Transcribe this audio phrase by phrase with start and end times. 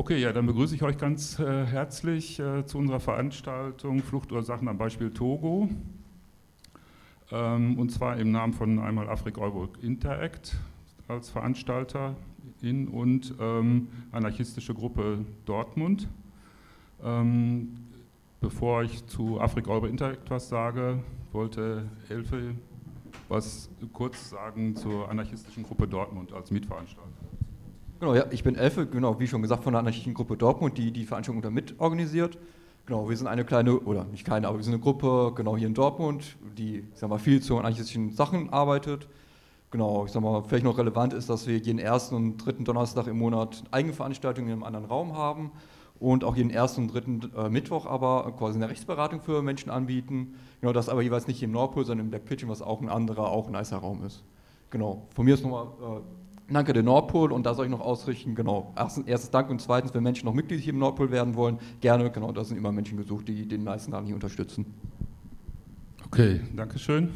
[0.00, 4.78] Okay, ja, dann begrüße ich euch ganz äh, herzlich äh, zu unserer Veranstaltung Fluchtursachen am
[4.78, 5.68] Beispiel Togo.
[7.30, 10.56] Ähm, und zwar im Namen von einmal Afrika Euro Interact
[11.06, 16.08] als Veranstalterin und ähm, anarchistische Gruppe Dortmund.
[17.04, 17.68] Ähm,
[18.40, 22.54] bevor ich zu Afrika Euro Interact was sage, wollte Elfe
[23.28, 27.19] was kurz sagen zur anarchistischen Gruppe Dortmund als Mitveranstalter.
[28.00, 30.90] Genau, ja, ich bin Elfe, genau, wie schon gesagt, von der anarchistischen Gruppe Dortmund, die
[30.90, 32.38] die Veranstaltung da mitorganisiert.
[32.86, 35.66] Genau, wir sind eine kleine, oder nicht kleine, aber wir sind eine Gruppe, genau hier
[35.66, 39.06] in Dortmund, die, ich sag mal, viel zu anarchistischen Sachen arbeitet.
[39.70, 43.06] Genau, ich sag mal, vielleicht noch relevant ist, dass wir jeden ersten und dritten Donnerstag
[43.06, 45.52] im Monat eigene Veranstaltungen in einem anderen Raum haben
[45.98, 50.36] und auch jeden ersten und dritten äh, Mittwoch aber quasi eine Rechtsberatung für Menschen anbieten.
[50.62, 53.28] Genau, das aber jeweils nicht im Nordpol, sondern im Black Pigeon, was auch ein anderer,
[53.28, 54.24] auch ein nicer Raum ist.
[54.70, 56.00] Genau, von mir ist nochmal äh,
[56.52, 59.94] Danke der Nordpol und da soll ich noch ausrichten, genau, erstens, erstes Dank und zweitens,
[59.94, 62.98] wenn Menschen noch Mitglied hier im Nordpol werden wollen, gerne, genau, da sind immer Menschen
[62.98, 64.66] gesucht, die den meisten Laden hier unterstützen.
[66.06, 67.10] Okay, danke schön.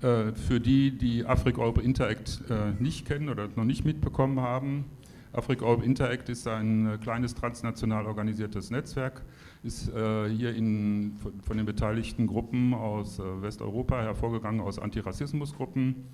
[0.00, 4.86] Äh, für die, die Afrika Europe Interact äh, nicht kennen oder noch nicht mitbekommen haben,
[5.34, 9.22] Afrika Europe Interact ist ein äh, kleines transnational organisiertes Netzwerk,
[9.62, 16.04] ist äh, hier in, von, den beteiligten Gruppen aus äh, Westeuropa hervorgegangen, aus Antirassismusgruppen.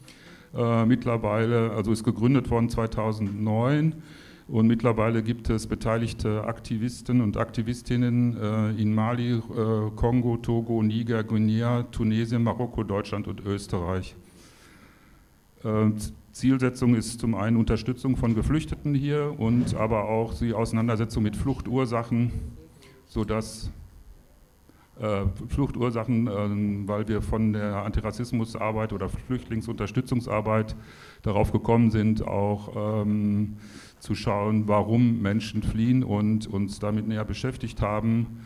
[0.54, 3.94] Äh, mittlerweile, also ist gegründet worden 2009
[4.48, 9.40] und mittlerweile gibt es beteiligte Aktivisten und Aktivistinnen äh, in Mali, äh,
[9.94, 14.16] Kongo, Togo, Niger, Guinea, Tunesien, Marokko, Deutschland und Österreich.
[15.64, 15.90] Äh,
[16.32, 22.30] Zielsetzung ist zum einen Unterstützung von Geflüchteten hier und aber auch die Auseinandersetzung mit Fluchtursachen,
[23.06, 23.70] sodass
[25.48, 30.74] Fluchtursachen, äh, weil wir von der Antirassismusarbeit oder Flüchtlingsunterstützungsarbeit
[31.22, 33.56] darauf gekommen sind, auch ähm,
[34.00, 38.40] zu schauen, warum Menschen fliehen und uns damit näher beschäftigt haben.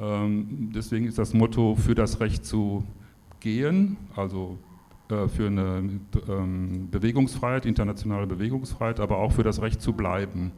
[0.00, 2.84] Ähm, deswegen ist das Motto für das Recht zu
[3.40, 4.58] gehen, also
[5.08, 10.52] äh, für eine ähm, Bewegungsfreiheit, internationale Bewegungsfreiheit, aber auch für das Recht zu bleiben.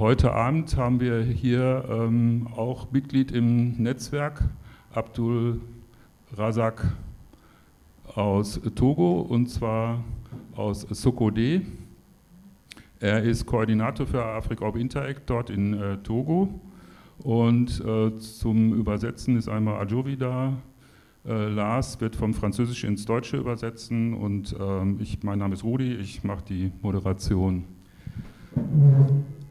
[0.00, 4.42] Heute Abend haben wir hier ähm, auch Mitglied im Netzwerk,
[4.92, 5.60] Abdul
[6.36, 6.84] Razak
[8.16, 10.02] aus Togo und zwar
[10.56, 11.62] aus Sokode.
[12.98, 16.48] Er ist Koordinator für Afrika Open Interact dort in äh, Togo
[17.18, 20.54] und äh, zum Übersetzen ist einmal Ajovi da.
[21.24, 25.94] Äh, Lars wird vom Französischen ins Deutsche übersetzen und ähm, ich, mein Name ist Rudi,
[25.94, 27.62] ich mache die Moderation.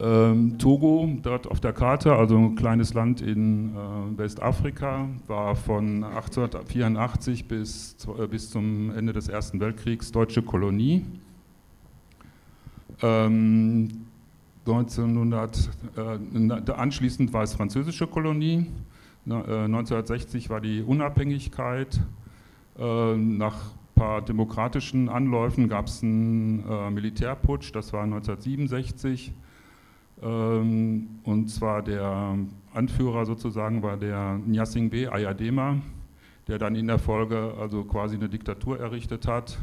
[0.00, 6.02] Ähm, Togo, dort auf der Karte, also ein kleines Land in äh, Westafrika, war von
[6.02, 11.04] 1884 bis, äh, bis zum Ende des Ersten Weltkriegs deutsche Kolonie.
[13.02, 13.88] Ähm,
[14.66, 18.66] 1900, äh, anschließend war es französische Kolonie.
[19.24, 22.00] Na, 1960 äh, war die Unabhängigkeit.
[22.78, 29.43] Äh, nach ein paar demokratischen Anläufen gab es einen äh, Militärputsch, das war 1967 ähm,
[30.24, 32.38] und zwar der
[32.72, 35.76] Anführer sozusagen war der Nyasingbe Ayadema,
[36.48, 39.58] der dann in der Folge also quasi eine Diktatur errichtet hat,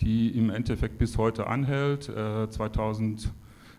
[0.00, 2.04] die im Endeffekt bis heute anhält.
[2.04, 3.24] 2000,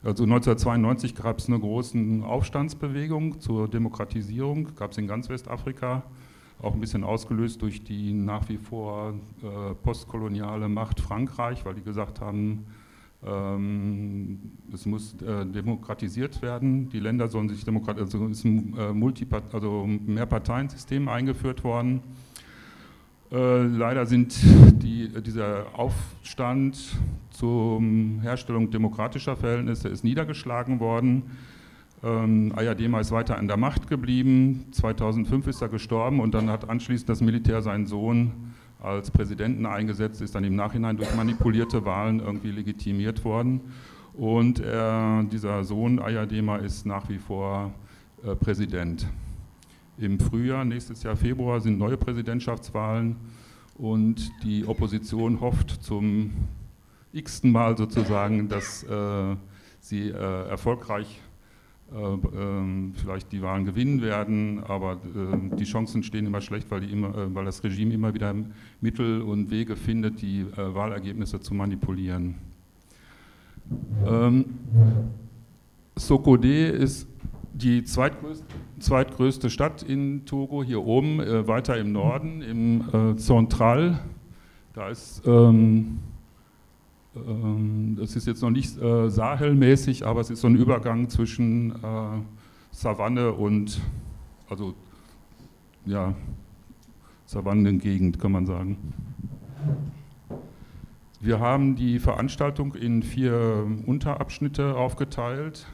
[0.03, 6.03] äh, also 1992 gab es eine große Aufstandsbewegung zur Demokratisierung, gab es in ganz Westafrika,
[6.61, 11.83] auch ein bisschen ausgelöst durch die nach wie vor äh, postkoloniale Macht Frankreich, weil die
[11.83, 12.82] gesagt haben, ähm,
[13.25, 16.89] es muss äh, demokratisiert werden.
[16.89, 18.27] Die Länder sollen sich demokratisieren.
[18.27, 22.01] Also ist ein äh, Multipart also Mehrparteiensystem eingeführt worden.
[23.31, 24.35] Äh, leider sind
[24.83, 26.77] die, dieser Aufstand
[27.31, 27.81] zur
[28.21, 31.23] Herstellung demokratischer Verhältnisse ist niedergeschlagen worden.
[32.03, 34.65] Ähm, Ayadema ist weiter an der Macht geblieben.
[34.71, 38.52] 2005 ist er gestorben und dann hat anschließend das Militär seinen Sohn
[38.83, 43.61] als Präsidenten eingesetzt, ist dann im Nachhinein durch manipulierte Wahlen irgendwie legitimiert worden.
[44.13, 47.71] Und äh, dieser Sohn Ayadema ist nach wie vor
[48.23, 49.07] äh, Präsident.
[49.97, 53.15] Im Frühjahr, nächstes Jahr Februar, sind neue Präsidentschaftswahlen
[53.75, 56.31] und die Opposition hofft zum
[57.13, 59.35] x-ten Mal sozusagen, dass äh,
[59.79, 61.21] sie äh, erfolgreich
[62.95, 67.35] vielleicht die Wahlen gewinnen werden, aber äh, die Chancen stehen immer schlecht, weil, immer, äh,
[67.35, 68.33] weil, das Regime immer wieder
[68.81, 72.35] Mittel und Wege findet, die Wahlergebnisse zu manipulieren.
[74.05, 74.45] Ähm,
[75.95, 77.07] Sokode ist
[77.53, 83.99] die zweitgrößte, Stadt in Togo, hier oben, äh, weiter im Norden, im äh, Central.
[84.73, 85.99] Da ist ähm,
[87.15, 91.71] ähm, das ist jetzt noch nicht äh, Sahelmäßig, aber es ist so ein Übergang zwischen
[91.71, 92.19] äh,
[92.71, 93.79] Savanne und,
[94.49, 94.73] also
[95.85, 96.13] ja,
[97.25, 98.77] Savannengegend, kann man sagen.
[101.19, 105.65] Wir haben die Veranstaltung in vier Unterabschnitte aufgeteilt.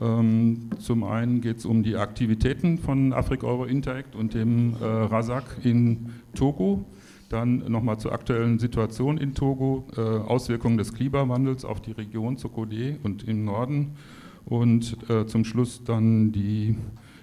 [0.00, 4.84] Ähm, zum einen geht es um die Aktivitäten von Afrika Euro Interact und dem äh,
[4.84, 6.84] RASAK in Togo.
[7.32, 12.98] Dann nochmal zur aktuellen Situation in Togo, äh, Auswirkungen des Klimawandels auf die Region Sokode
[13.04, 13.96] und im Norden.
[14.44, 16.76] Und äh, zum Schluss dann die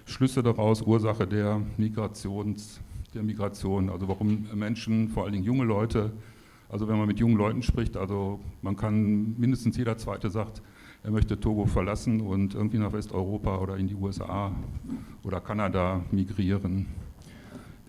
[0.05, 2.81] Schlüsse daraus, Ursache der, Migrations,
[3.13, 6.11] der Migration, also warum Menschen, vor allen Dingen junge Leute,
[6.69, 10.63] also wenn man mit jungen Leuten spricht, also man kann mindestens jeder Zweite sagt,
[11.03, 14.51] er möchte Togo verlassen und irgendwie nach Westeuropa oder in die USA
[15.23, 16.87] oder Kanada migrieren.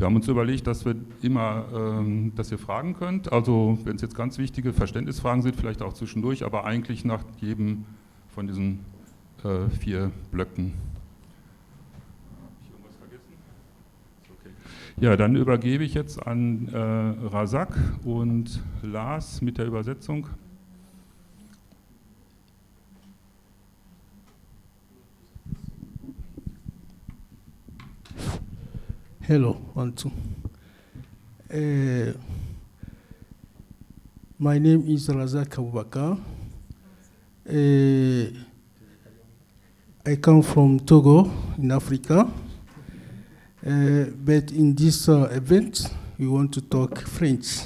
[0.01, 3.31] Wir haben uns überlegt, dass wir immer, ähm, dass ihr fragen könnt.
[3.31, 7.85] Also wenn es jetzt ganz wichtige Verständnisfragen sind, vielleicht auch zwischendurch, aber eigentlich nach jedem
[8.35, 8.81] von diesen
[9.45, 10.73] äh, vier Blöcken.
[14.99, 20.29] Ja, dann übergebe ich jetzt an äh, Razak und Lars mit der Übersetzung.
[29.31, 30.11] Hello, one, two.
[31.55, 32.13] Uh,
[34.41, 36.19] my name is Razak Abubakar.
[37.49, 38.37] Uh,
[40.05, 42.29] I come from Togo in Africa.
[43.65, 45.87] Uh, but in this uh, event,
[46.19, 47.61] we want to talk French.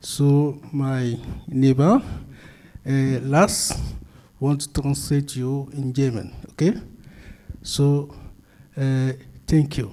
[0.00, 1.16] So my
[1.48, 2.02] neighbor,
[2.86, 3.72] uh, Lars,
[4.38, 6.74] want to translate you in German, okay?
[7.62, 8.14] So,
[9.46, 9.90] thank you.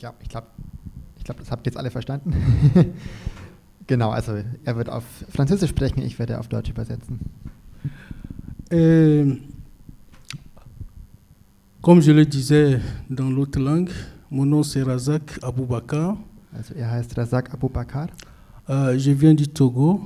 [0.00, 0.46] Ja, ich glaube,
[1.16, 2.32] ich glaub, das habt ihr jetzt alle verstanden.
[3.86, 7.18] genau, also er wird auf Französisch sprechen, ich werde auf Deutsch übersetzen.
[8.70, 9.36] Euh,
[11.80, 13.90] comme je le disais dans l'autre langue,
[14.30, 16.16] mon nom c'est Razak Aboubakar.
[16.52, 18.08] Also er heißt Razak Aboubakar.
[18.68, 20.02] Euh, je viens du Togo.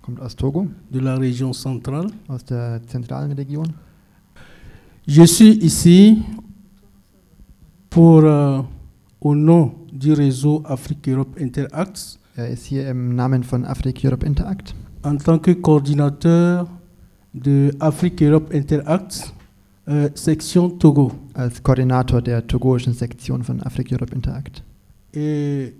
[0.00, 0.68] Kommt aus Togo.
[0.90, 2.06] De la région centrale.
[2.28, 3.66] Aus der zentralen Region.
[5.06, 6.22] Je suis ici
[7.90, 8.62] pour, euh,
[9.24, 12.18] au nom du réseau Afrique-Europe Interact.
[12.36, 14.74] Er ist hier im Namen von Afrique-Europe Interact.
[15.02, 16.68] En tant que coordinateur
[17.32, 19.32] de Afrique-Europe Interact,
[19.88, 21.12] euh, section Togo.
[21.34, 24.62] Als Koordinator der togoischen Sektion von Afrique-Europe Interact.
[25.12, 25.74] Et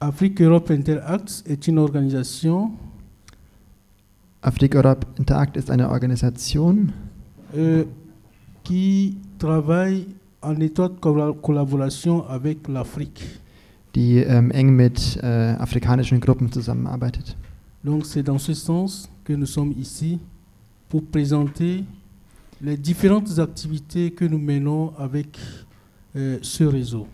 [0.00, 2.72] Afrique-Europe Interact est une organisation
[4.42, 6.88] Afrique-Europe Interact ist eine Organisation,
[7.54, 7.84] euh,
[8.64, 10.06] qui travaille
[10.42, 13.22] en étroite colla- collaboration avec l'Afrique.
[13.94, 15.26] die ähm, eng mit äh,
[15.58, 17.36] afrikanischen Gruppen zusammenarbeitet.
[17.84, 20.18] Donc c'est dans ce sens que nous sommes ici
[20.88, 21.84] pour présenter
[22.62, 25.38] les différentes activités que nous menons avec
[26.16, 27.06] euh, ce réseau.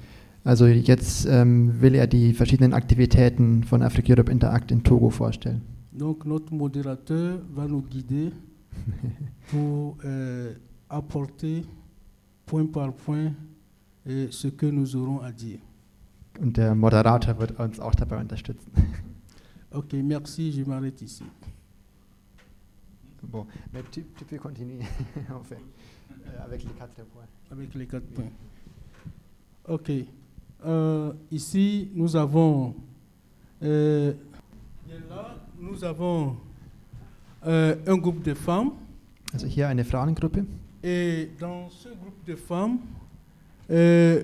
[0.44, 5.60] Also jetzt ähm, will er die verschiedenen Aktivitäten von Afrique-Europe Interact in Togo vorstellen.
[5.92, 8.30] Donc notre modérateur va nous guider
[9.50, 10.52] pour euh,
[10.88, 11.64] apporter
[12.48, 13.32] point par point
[14.06, 15.58] euh, ce que nous aurons à dire.
[16.40, 18.70] Und der Moderator wird uns auch dabei unterstützen.
[19.70, 21.22] Ok, merci, je m'arrête ici.
[23.22, 24.78] Bon, mais tu, tu peux continuer
[25.30, 25.58] en fait,
[26.10, 27.26] euh, avec les quatre points.
[27.50, 28.30] avec les quatre points.
[29.68, 29.90] Ok.
[30.64, 32.74] Euh, ici, nous avons.
[33.62, 34.14] euh,
[35.10, 36.36] là, nous avons
[37.46, 38.70] euh, un groupe de femmes.
[39.34, 40.38] Also hier eine Frauengruppe.
[40.82, 42.78] Et dans ce groupe de femmes,
[43.70, 44.22] euh,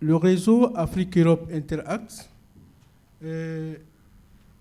[0.00, 2.28] le réseau Afrique-Europe Interact
[3.22, 3.76] euh,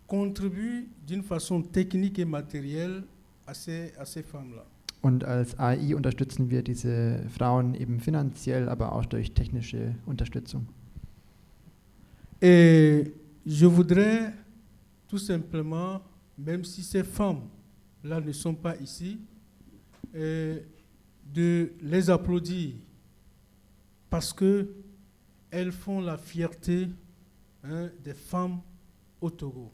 [0.08, 3.04] contribue d'une façon technique et matérielle
[3.48, 4.66] à ces, à ces femmes-là.
[5.02, 10.66] Und als AI unterstützen wir diese Frauen eben finanziell, aber auch durch technische Unterstützung.
[12.42, 13.14] Et
[13.46, 14.34] je voudrais
[15.08, 16.02] tout simplement,
[16.36, 19.20] même si ces femmes-là ne sont pas ici,
[20.16, 20.60] euh,
[21.26, 22.76] de les applaudir
[24.10, 24.70] parce que
[25.52, 26.90] elles font la fierté
[27.64, 28.62] hein, des femmes
[29.22, 29.72] au Togo.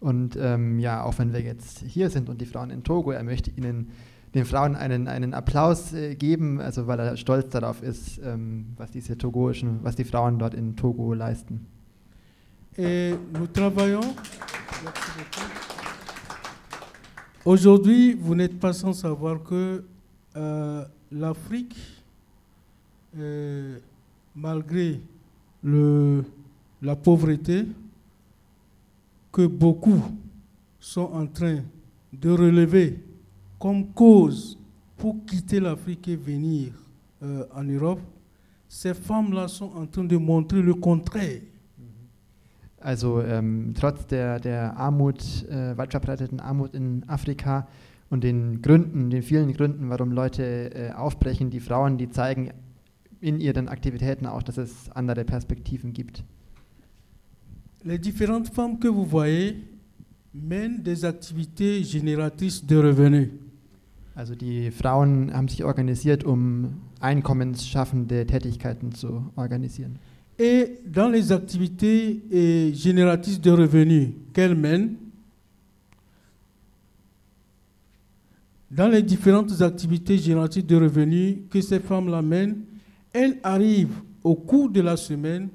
[0.00, 3.22] Und ähm, ja, auch wenn wir jetzt hier sind und die Frauen in Togo, er
[3.22, 3.90] möchte ihnen,
[4.34, 8.90] den Frauen einen, einen Applaus äh, geben, also weil er stolz darauf ist, ähm, was
[8.90, 11.66] diese togoischen, was die Frauen dort in Togo leisten.
[12.76, 14.14] Et nous travaillons.
[17.44, 19.84] Aujourd'hui, vous n'êtes pas sans savoir que
[20.36, 21.76] euh, l'Afrique,
[23.16, 23.78] euh,
[24.34, 25.00] malgré
[25.62, 26.24] le,
[26.82, 27.66] la pauvreté,
[29.32, 30.02] que beaucoup
[30.78, 31.60] sont en train
[32.12, 33.00] de relever
[33.58, 34.58] comme cause
[34.96, 36.72] pour quitter l'Afrique et venir
[37.22, 38.00] euh, en Europe,
[38.68, 41.40] ces femmes-là sont en train de montrer le contraire.
[42.80, 47.66] Also ähm, trotz der, der Armut, äh, weit verbreiteten Armut in Afrika
[48.14, 52.50] und den Gründen, den vielen Gründen, warum Leute äh, aufbrechen, die Frauen, die zeigen
[53.20, 56.22] in ihren Aktivitäten auch, dass es andere Perspektiven gibt.
[57.82, 59.56] Les différentes femmes que vous voyez
[60.32, 63.30] mènent des activités génératrices de revenus.
[64.14, 69.98] Also die Frauen haben sich organisiert, um einkommensschaffende Tätigkeiten zu organisieren.
[70.38, 75.03] Et dans les activités eh, génératrices de revenus qu'elles mènent,
[78.74, 82.64] dans les différentes activités génératrices de revenus que ces femmes-là mènent,
[83.12, 85.48] elles arrivent au cours de la semaine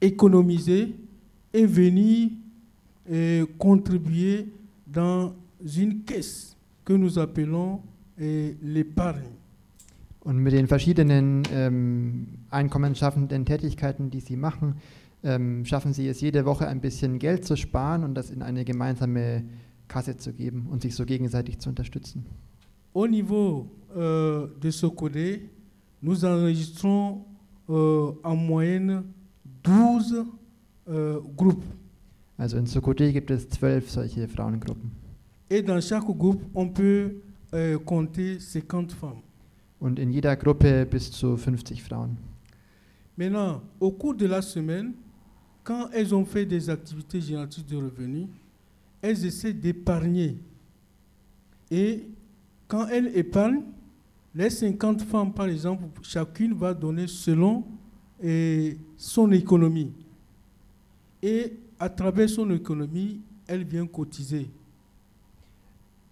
[0.00, 0.94] économiser
[1.52, 2.30] et venir
[3.10, 4.46] eh, contribuer
[4.86, 5.34] dans
[5.76, 7.80] une caisse que nous appelons
[8.18, 9.32] eh, l'épargne.
[10.20, 14.74] Und mit den verschiedenen ähm, einkommensschaffenden Tätigkeiten, die sie machen,
[15.22, 18.64] ähm, schaffen sie es jede Woche ein bisschen Geld zu sparen und das in eine
[18.64, 19.44] gemeinsame
[19.88, 22.24] Kasse zu geben und sich so gegenseitig zu unterstützen.
[22.94, 25.50] Au niveau euh, de Socodé,
[26.02, 27.24] nous enregistrons
[27.68, 29.04] euh, en moyenne
[29.62, 30.24] 12
[30.88, 31.64] euh, groupes.
[32.38, 34.90] Also in Sokoté gibt es zwölf solche Frauengruppen.
[35.48, 37.22] Et dans chaque groupe, on peut
[37.54, 39.22] euh, compter 50 femmes.
[39.80, 42.16] Und in jeder Gruppe bis zu 50 Frauen.
[43.16, 44.92] Maintenant, au cours de la semaine,
[45.64, 48.28] quand elles ont fait des activités génératrices de revenus,
[49.06, 50.36] elles essaient d'épargner.
[51.70, 52.08] Et
[52.66, 53.62] quand elles épargnent,
[54.34, 57.64] les 50 femmes, par exemple, chacune va donner selon
[58.22, 59.92] eh, son économie.
[61.22, 64.50] Et à travers son économie, elle vient cotiser.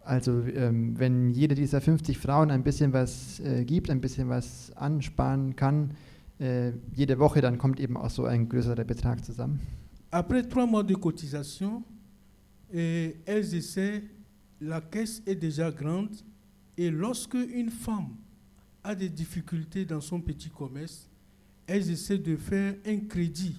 [0.06, 4.70] Also ähm, wenn jede dieser 50 Frauen ein bisschen was äh, gibt, ein bisschen was
[4.76, 5.92] ansparen kann,
[6.38, 9.60] äh, jede Woche, dann kommt eben auch so ein größerer Betrag zusammen.
[10.10, 11.82] Après trois mois de cotisation,
[12.72, 14.02] eh, elles essaient,
[14.60, 16.14] la caisse est déjà grande,
[16.76, 18.16] et lorsque une femme
[18.82, 21.08] a des difficultés dans son petit commerce,
[21.66, 23.56] elles essaient de faire un crédit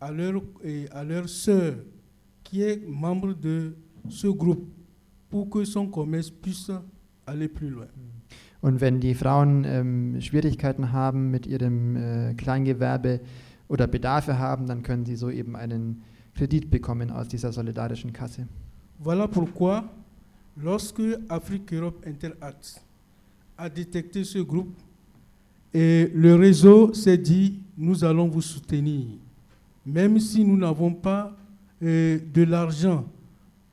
[0.00, 1.74] à leur, eh, à leur sœur
[2.42, 3.74] qui est membre de
[4.08, 4.68] ce groupe
[5.28, 6.70] pour que son commerce puisse
[7.26, 7.88] aller plus loin.
[8.62, 13.20] Und wenn die Frauen ähm, Schwierigkeiten haben mit ihrem äh, Kleingewerbe
[13.68, 16.02] oder Bedarfe haben, dann können sie so eben einen
[18.98, 19.84] Voilà pourquoi,
[20.56, 22.82] lorsque Afrique Europe Interact
[23.56, 24.74] a détecté ce groupe,
[25.72, 29.06] et le réseau s'est dit nous allons vous soutenir,
[29.86, 31.36] même si nous n'avons pas
[31.82, 33.06] euh, de l'argent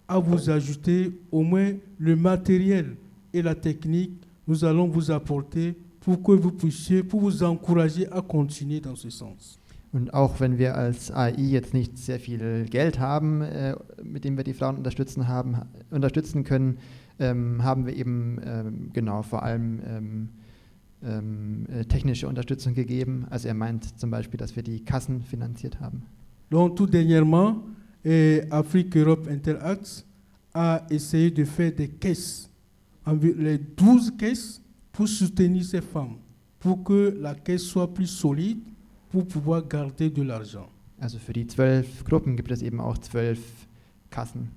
[0.07, 2.95] à vous ajouter, au moins le matériel
[3.33, 4.11] et la technique,
[4.47, 9.09] nous allons vous apporter pour que vous puissiez, pour vous encourager à continuer dans ce
[9.09, 9.59] sens.
[9.93, 14.35] Und auch wenn wir als AI jetzt nicht sehr viel Geld haben, äh, mit dem
[14.37, 15.57] wir die Frauen unterstützen, haben,
[15.91, 16.77] unterstützen können,
[17.19, 20.29] ähm, haben wir eben ähm, genau vor allem ähm,
[21.03, 23.25] ähm, äh, technische Unterstützung gegeben.
[23.29, 26.03] Also er meint zum Beispiel, dass wir die Kassen finanziert haben.
[26.49, 27.63] Donc tout dernièrement,
[28.03, 30.05] eh, Afrique Europe Interact
[30.53, 32.49] a essayé de faire des caisses,
[33.05, 36.17] les 12 caisses pour soutenir ces femmes,
[36.59, 38.59] pour que la caisse soit plus solide,
[39.09, 40.67] pour pouvoir garder de l'argent.
[40.99, 43.39] Also für die zwölf Gruppen gibt es eben auch zwölf
[44.09, 44.49] Kassen.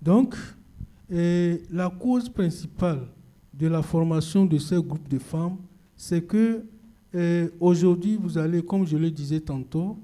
[0.00, 0.36] Donc,
[1.08, 3.08] la cause principale
[3.52, 5.58] de la formation de ces groupes de femmes,
[5.96, 6.64] c'est que
[7.58, 9.98] aujourd'hui, vous allez, comme je le disais tantôt,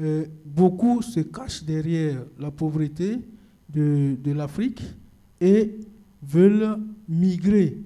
[0.00, 3.18] eh, beaucoup se cachent derrière la pauvreté
[3.68, 4.80] de, de l'Afrique
[5.40, 5.74] et
[6.22, 6.78] veulent
[7.08, 7.78] migrer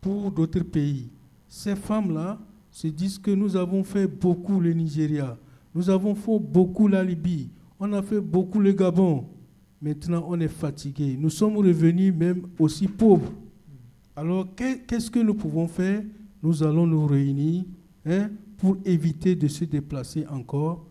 [0.00, 1.08] pour d'autres pays.
[1.48, 5.36] Ces femmes-là se disent que nous avons fait beaucoup le Nigeria,
[5.74, 9.26] nous avons fait beaucoup la Libye, on a fait beaucoup le Gabon.
[9.82, 11.16] Maintenant, on est fatigué.
[11.18, 13.32] Nous sommes revenus même aussi pauvres.
[14.14, 16.02] Alors, qu'est- qu'est-ce que nous pouvons faire?
[16.42, 17.64] Nous allons nous réunir
[18.04, 20.84] hein, pour éviter de se déplacer encore.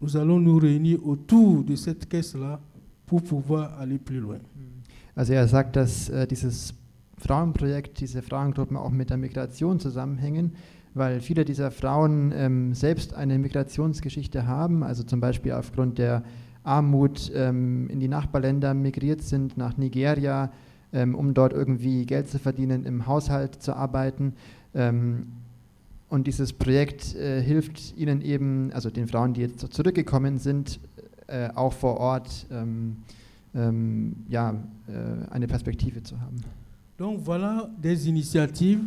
[0.00, 2.60] Nous allons nous réunir autour de cette caisse-là
[3.06, 4.38] pour pouvoir aller plus loin.
[5.14, 6.74] Also er sagt, dass äh, dieses
[7.18, 10.50] Frauenprojekt, diese Frauengruppen auch mit der Migration zusammenhängen,
[10.94, 16.22] weil viele dieser Frauen ähm, selbst eine Migrationsgeschichte haben, also zum Beispiel aufgrund der
[16.64, 20.52] Armut ähm, in die Nachbarländer migriert sind, nach Nigeria,
[20.92, 24.34] ähm, um dort irgendwie Geld zu verdienen, im Haushalt zu arbeiten.
[24.74, 25.26] Ähm,
[26.08, 30.78] und dieses Projekt äh, hilft ihnen eben, also den Frauen, die jetzt zurückgekommen sind,
[31.26, 32.98] äh, auch vor Ort ähm,
[33.54, 34.50] ähm, ja,
[34.88, 36.42] äh, eine Perspektive zu haben.
[36.98, 38.84] Donc voilà des initiatives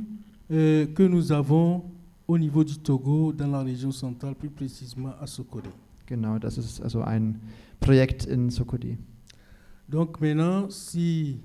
[0.51, 1.81] euh, que nous avons
[2.27, 5.69] au niveau du Togo, dans la région centrale, plus précisément à Sokodé.
[6.07, 7.39] Genau, das ist also ein
[7.79, 8.97] Projekt in Sokodi.
[9.89, 11.39] Donc maintenant, si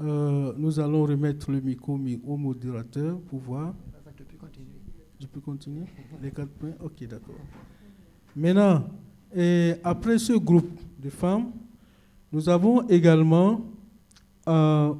[0.00, 3.74] euh, nous allons remettre le micro mi- au modérateur pour voir.
[5.20, 5.84] Je peux continuer?
[6.20, 6.74] Les quatre points?
[6.80, 7.36] Ok, d'accord.
[8.34, 8.84] Maintenant,
[9.34, 11.52] et après ce groupe de femmes,
[12.32, 13.60] nous avons également
[14.48, 14.94] euh,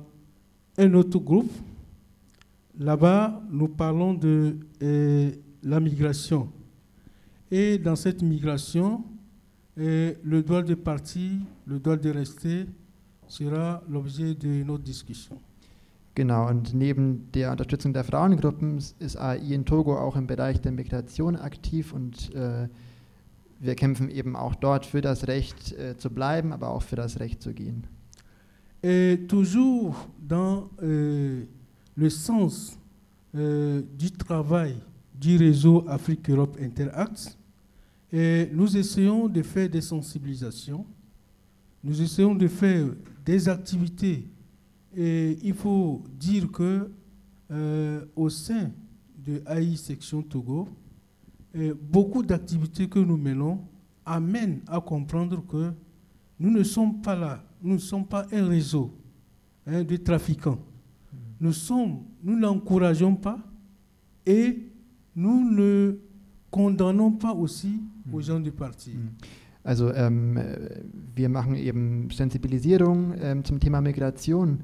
[0.78, 1.50] un autre groupe.
[2.78, 5.30] Là-bas, nous parlons de euh,
[5.62, 6.48] la migration.
[7.50, 9.04] Et dans cette migration,
[9.78, 11.32] euh, le droit de partir,
[11.66, 12.66] le droit de rester
[13.28, 15.38] sera l'objet de notre discussion.
[16.14, 20.72] Genau, und neben der Unterstützung der Frauengruppen ist AI in Togo auch im Bereich der
[20.72, 22.68] Migration aktiv und äh,
[23.60, 27.18] wir kämpfen eben auch dort für das Recht äh, zu bleiben, aber auch für das
[27.18, 27.86] Recht zu gehen.
[28.82, 31.46] Et toujours dans euh,
[31.96, 32.78] le sens
[33.34, 34.76] euh, du travail
[35.14, 37.38] du réseau Afrique-Europe Interact,
[38.12, 40.84] et nous essayons de faire des sensibilisations,
[41.82, 42.88] nous essayons de faire
[43.24, 44.28] des activités.
[44.94, 46.90] Et il faut dire que
[47.50, 48.70] euh, au sein
[49.16, 50.68] de AI Section Togo,
[51.56, 53.60] euh, beaucoup d'activités que nous menons
[54.04, 55.72] amènent à comprendre que
[56.38, 58.92] nous ne sommes pas là, nous ne sommes pas un réseau
[59.66, 60.58] hein, de trafiquants.
[61.42, 63.36] Nous sommes, nous n'encourageons pas
[64.24, 64.70] et
[65.16, 65.98] nous ne
[66.52, 67.80] condamnons pas aussi
[68.12, 68.94] aux gens de partir.
[69.64, 70.84] Also ähm, äh,
[71.16, 74.60] wir machen eben Sensibilisierung ähm, zum Thema Migration,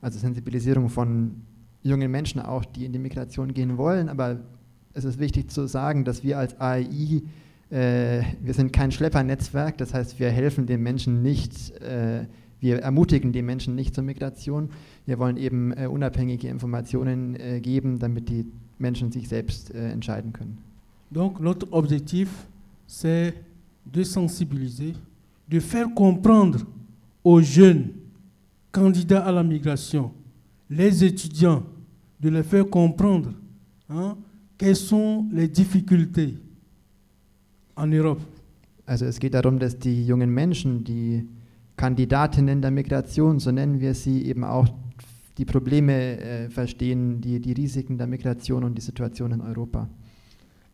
[0.00, 1.32] also Sensibilisierung von
[1.82, 4.08] jungen Menschen auch, die in die Migration gehen wollen.
[4.08, 4.40] Aber
[4.94, 7.20] es ist wichtig zu sagen, dass wir als AI,
[7.68, 12.24] äh, wir sind kein Schleppernetzwerk, das heißt, wir helfen den Menschen nicht, äh,
[12.62, 14.70] wir ermutigen die Menschen nicht zur Migration.
[15.04, 18.46] Wir wollen eben äh, unabhängige Informationen äh, geben, damit die
[18.78, 20.58] Menschen sich selbst äh, entscheiden können.
[21.10, 22.28] Donc notre objectif,
[22.86, 23.34] c'est
[23.84, 24.94] de sensibiliser,
[25.48, 26.60] de faire comprendre
[27.24, 27.90] aux jeunes
[28.70, 30.12] candidats à la migration,
[30.70, 31.64] les étudiants,
[32.20, 33.32] de les faire comprendre
[33.88, 34.16] hein,
[34.56, 36.36] quelles sont les difficultés
[37.74, 38.20] en Europe.
[38.86, 41.26] Also es geht darum, dass die jungen Menschen, die
[41.82, 44.68] Kandidatinnen der Migration, so nennen wir sie, eben auch
[45.36, 49.88] die Probleme äh, verstehen, die, die Risiken der Migration und die Situation in Europa.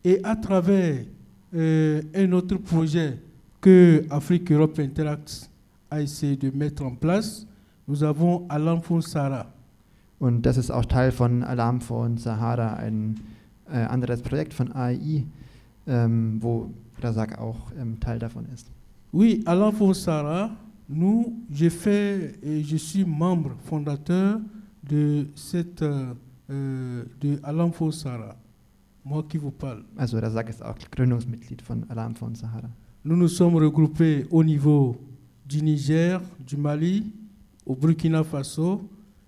[0.03, 1.07] Et à travers
[1.55, 3.17] euh, un autre projet
[3.59, 5.49] que Afrique Europe Interact
[5.89, 7.47] a essayé de mettre en place,
[7.87, 9.47] nous avons Alan Fonsara.
[10.19, 13.19] Und das ist auch Teil von Alarm von Sahara, ein
[13.67, 15.25] äh, anderes Projekt von AI,
[15.87, 16.69] ähm, wo
[17.01, 18.67] Razak auch ähm, Teil davon ist.
[19.11, 20.55] Oui, Alan Fonsara,
[20.89, 24.39] nous, j'ai fait et je suis membre fondateur
[24.83, 26.13] de cette euh,
[26.49, 28.35] euh, de Alan Fonsara,
[29.05, 29.83] moi qui vous parle.
[29.97, 32.69] Also Razak ist auch Gründungsmitglied von Alarm von Sahara.
[33.05, 34.95] Nous nous sommes regroupés au niveau
[35.47, 37.05] du Niger, du Mali,
[37.67, 38.81] au Burkina Faso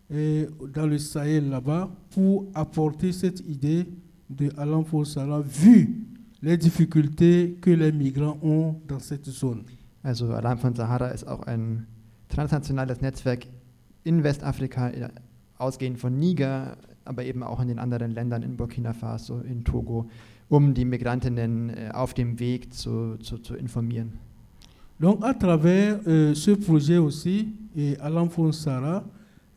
[0.09, 3.85] et dans le Sahel là-bas pour apporter cette idée
[4.27, 6.01] de Alan Fonsara vu
[6.41, 9.61] les difficultés que les migrants ont dans cette zone.
[10.03, 11.85] Also Alarm von Sahara ist auch ein
[12.29, 13.45] transnationales Netzwerk
[14.03, 14.91] in Westafrika,
[15.57, 20.09] ausgehend von Niger, aber eben auch in den anderen Ländern, in Burkina Faso, in Togo,
[20.49, 24.13] um die Migrantinnen äh, auf dem Weg zu, zu, zu informieren.
[24.99, 29.03] Donc à travers euh, ce projet aussi, et Alan Fonsara,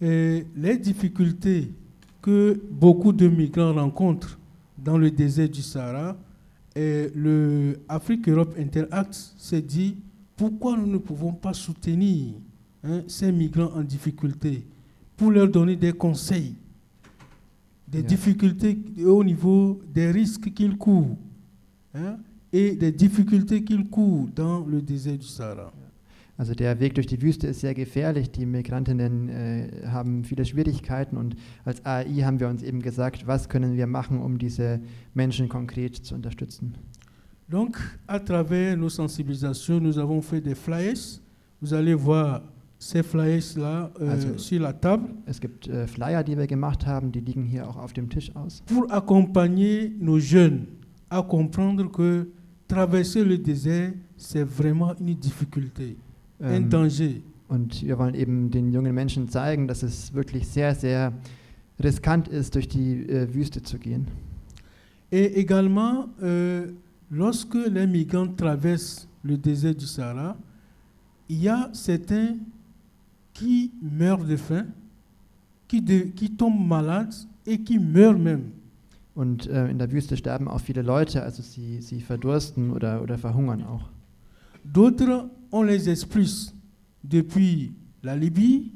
[0.00, 1.70] et les difficultés
[2.22, 4.38] que beaucoup de migrants rencontrent
[4.78, 6.16] dans le désert du Sahara,
[6.74, 9.96] et le Afrique-Europe Interact s'est dit
[10.36, 12.34] pourquoi nous ne pouvons pas soutenir
[12.82, 14.66] hein, ces migrants en difficulté
[15.16, 16.54] pour leur donner des conseils,
[17.86, 18.08] des Yeah.
[18.08, 21.16] difficultés au niveau des risques qu'ils courent
[21.94, 22.18] hein,
[22.52, 25.72] et des difficultés qu'ils courent dans le désert du Sahara.
[26.36, 28.30] Also der Weg durch die Wüste ist sehr gefährlich.
[28.32, 33.48] Die Migrantinnen äh, haben viele Schwierigkeiten und als AI haben wir uns eben gesagt, was
[33.48, 34.80] können wir machen, um diese
[35.14, 36.74] Menschen konkret zu unterstützen.
[37.48, 37.76] Donc,
[38.06, 41.20] à travers nos sensibilisations, nous avons fait des flyers.
[41.60, 42.42] Vous allez voir
[42.78, 47.12] ces flyers-là euh, Also- sur la table Es gibt äh, Flyer, die wir gemacht haben,
[47.12, 48.62] die liegen hier auch auf dem Tisch aus.
[48.66, 50.66] pour accompagner nos jeunes
[51.10, 52.26] à comprendre que
[52.66, 55.96] traverser le désert, c'est vraiment une difficulté,
[56.40, 57.20] un Ähm, danger.
[57.48, 61.12] Und wir wollen eben den jungen Menschen zeigen, dass es wirklich sehr, sehr
[61.78, 64.06] riskant ist, durch die äh, Wüste zu gehen.
[65.12, 66.72] Et également, euh,
[67.10, 70.36] lorsque les migrants traversent le désert du Sahara,
[71.28, 72.36] il y a certains
[73.32, 74.66] qui meurent de faim,
[75.66, 77.14] qui, de- qui tombent malades
[77.46, 78.52] et qui meurent même.
[79.16, 83.16] Und äh, in der Wüste sterben auch viele Leute, also sie, sie verdursten oder, oder
[83.16, 83.88] verhungern auch.
[84.64, 86.52] D'autres, on les expulse
[87.02, 88.72] depuis la Libye,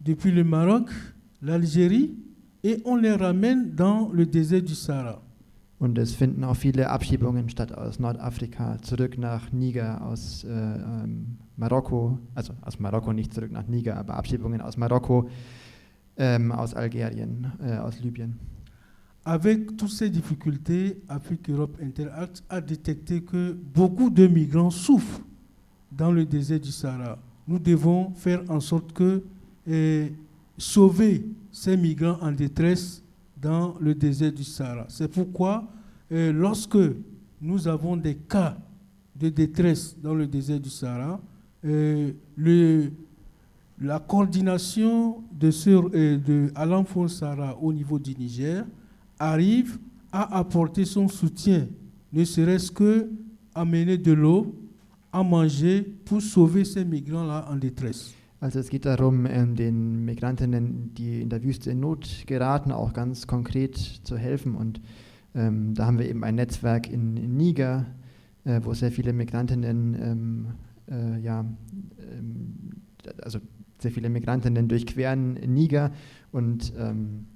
[0.00, 0.90] depuis le Maroc,
[1.42, 2.14] l'Algérie,
[2.62, 5.20] et on les ramène dans le désert du Sahara.
[5.80, 11.38] Und es finden auch viele Abschiebungen statt aus Nordafrika, zurück nach Niger, aus äh, ähm,
[11.56, 15.30] Marokko, also aus Marokko nicht zurück nach Niger, aber Abschiebungen aus Marokko,
[16.18, 18.38] ähm, aus Algerien, äh, aus Libyen.
[19.24, 25.22] Avec toutes ces difficultés, Afrique Europe Interact a détecté que beaucoup de migrants souffrent
[25.90, 27.18] dans le désert du Sahara.
[27.48, 29.22] Nous devons faire en sorte que
[29.66, 30.12] eh,
[30.58, 32.99] sauver ces migrants en détresse
[33.40, 34.86] dans le désert du Sahara.
[34.88, 35.64] C'est pourquoi
[36.10, 36.78] eh, lorsque
[37.40, 38.56] nous avons des cas
[39.16, 41.20] de détresse dans le désert du Sahara,
[41.62, 42.90] le-
[43.82, 48.64] la coordination de, sur, eh, de Alain Sahara au niveau du Niger
[49.18, 49.78] arrive
[50.12, 51.66] à apporter son soutien,
[52.12, 53.08] ne serait-ce que
[53.54, 54.54] amener de l'eau,
[55.12, 58.12] à manger pour sauver ces migrants-là en détresse.
[58.40, 62.94] Also es geht darum, ähm, den Migrantinnen, die in der Wüste in Not geraten, auch
[62.94, 64.54] ganz konkret zu helfen.
[64.54, 64.80] Und
[65.34, 67.84] ähm, da haben wir eben ein Netzwerk in, in Niger,
[68.44, 70.46] äh, wo sehr viele Migrantinnen, ähm,
[70.90, 72.70] äh, ja, ähm,
[73.22, 73.40] also
[73.78, 75.90] sehr viele Migrantinnen durchqueren Niger
[76.32, 77.26] und ähm,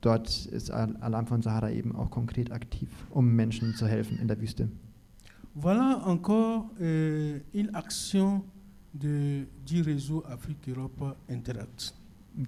[0.00, 4.28] dort ist Al- Alarm von Sahara eben auch konkret aktiv, um Menschen zu helfen in
[4.28, 4.68] der Wüste.
[5.54, 8.42] Voilà encore euh, une action
[8.94, 11.94] de, du réseau Afrique-Europe Interact.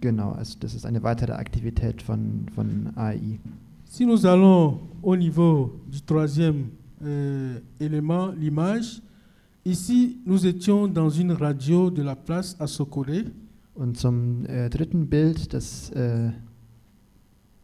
[0.00, 3.38] Genau, also das ist eine weitere Aktivität von, von AI.
[3.84, 6.68] Si nous allons au niveau du troisième
[7.04, 9.02] euh, élément, l'image,
[9.64, 13.24] ici nous étions dans une radio de la place à Sokolé.
[13.74, 16.30] Und zum äh, dritten Bild, das äh,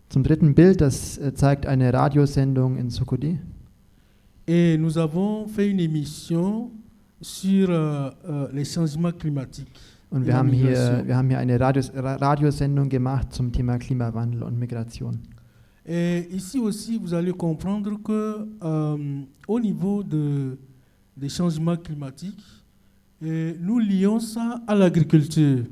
[0.08, 3.38] zum dritten Bild, das äh, zeigt eine Radiosendung in Sokodi.
[4.46, 6.70] Et nous avons fait une émission
[7.20, 9.68] sur euh, les changements climatiques.
[10.10, 14.42] Und wir haben, hier, wir haben hier eine Radios, Ra Radiosendung gemacht zum Thema Klimawandel
[14.42, 15.18] und Migration.
[15.84, 20.58] Et ici aussi, vous allez comprendre que euh, au niveau de,
[21.16, 22.42] des changements climatiques,
[23.22, 25.64] euh, nous lions ça à l'agriculture.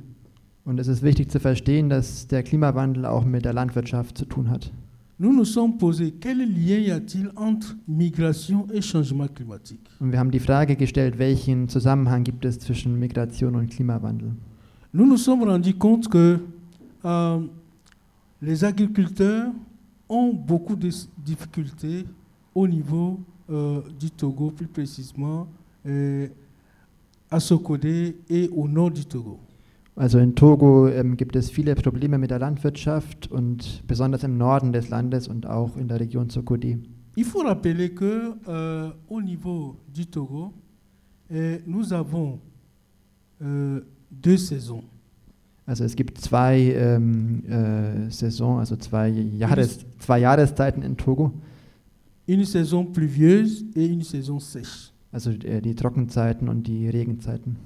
[0.64, 4.50] Und es ist wichtig zu verstehen, dass der Klimawandel auch mit der Landwirtschaft zu tun
[4.50, 4.72] hat.
[5.18, 9.80] Nous nous sommes posés quel lien y a-t-il entre migration et changement climatique?
[9.98, 14.32] Und wir haben die Frage gestellt, welchen Zusammenhang gibt es zwischen Migration und Klimawandel?
[14.92, 16.38] Nous nous sommes rendus compte que
[17.06, 17.40] euh,
[18.42, 19.52] les agriculteurs
[20.06, 22.04] ont beaucoup de difficultés
[22.54, 25.46] au niveau euh, du Togo, plus précisément
[25.86, 26.28] euh,
[27.30, 29.38] à Sokodé et au nord du Togo.
[29.96, 34.72] Also in Togo ähm, gibt es viele Probleme mit der Landwirtschaft und besonders im Norden
[34.72, 36.78] des Landes und auch in der Region Sokodi.
[37.16, 40.52] Il faut rappeler que euh, au niveau du Togo,
[41.30, 42.38] euh, nous avons
[43.40, 43.80] euh,
[44.10, 44.84] deux saisons.
[45.64, 51.32] Also es gibt zwei ähm, äh, Saison, also zwei, Jahres, zwei Jahreszeiten in Togo.
[52.28, 54.92] Une saison pluvieuse et une saison sèche.
[55.10, 57.56] Also äh, die Trockenzeiten und die Regenzeiten.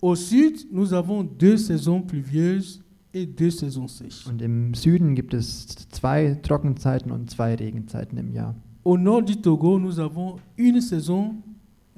[0.00, 4.26] Au sud, nous avons deux saisons pluvieuses et deux saisons sèches.
[4.28, 8.54] Und im Süden gibt es zwei Trockenzeiten und zwei Regenzeiten im Jahr.
[8.84, 11.34] Au nord du Togo, nous avons une saison,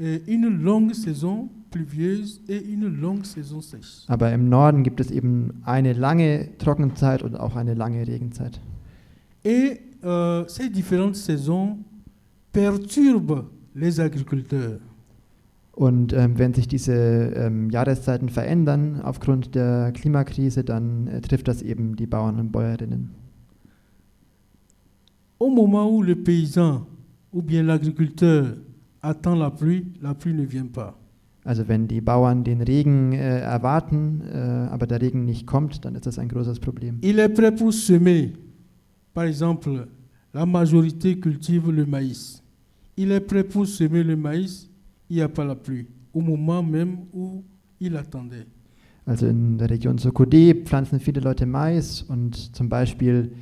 [0.01, 4.07] euh, une longue saison pluvieuse et une longue saison sèche.
[4.09, 8.61] Aber im Norden gibt es eben eine lange Trockenzeit und auch eine lange Regenzeit.
[9.45, 11.79] Et euh, ces différentes saisons
[12.53, 14.81] perturbent les agriculteurs.
[15.81, 21.63] Und ähm, wenn sich diese ähm, Jahreszeiten verändern aufgrund der Klimakrise, dann äh, trifft das
[21.63, 23.13] eben die Bauern und Bäuerinnen.
[25.39, 26.85] Au moment où le paysan
[27.33, 28.59] ou bien l'agriculteur
[29.01, 30.93] attend la pluie, la pluie ne vient pas.
[31.45, 35.95] Also wenn die Bauern den Regen äh, erwarten, äh, aber der Regen nicht kommt, dann
[35.95, 36.99] ist das ein großes Problem.
[37.01, 38.33] Il est prêt pour semer.
[39.15, 39.89] Par exemple,
[40.35, 42.43] la majorité cultive le maïs.
[42.97, 44.70] Il est prêt pour semer le maïs,
[45.11, 45.87] il n'y a pas la pluie.
[46.15, 47.43] Au moment même où
[47.81, 48.47] il attendait.
[49.07, 53.33] Also in der Region Sokode pflanzen viele Leute Mais und zum Beispiel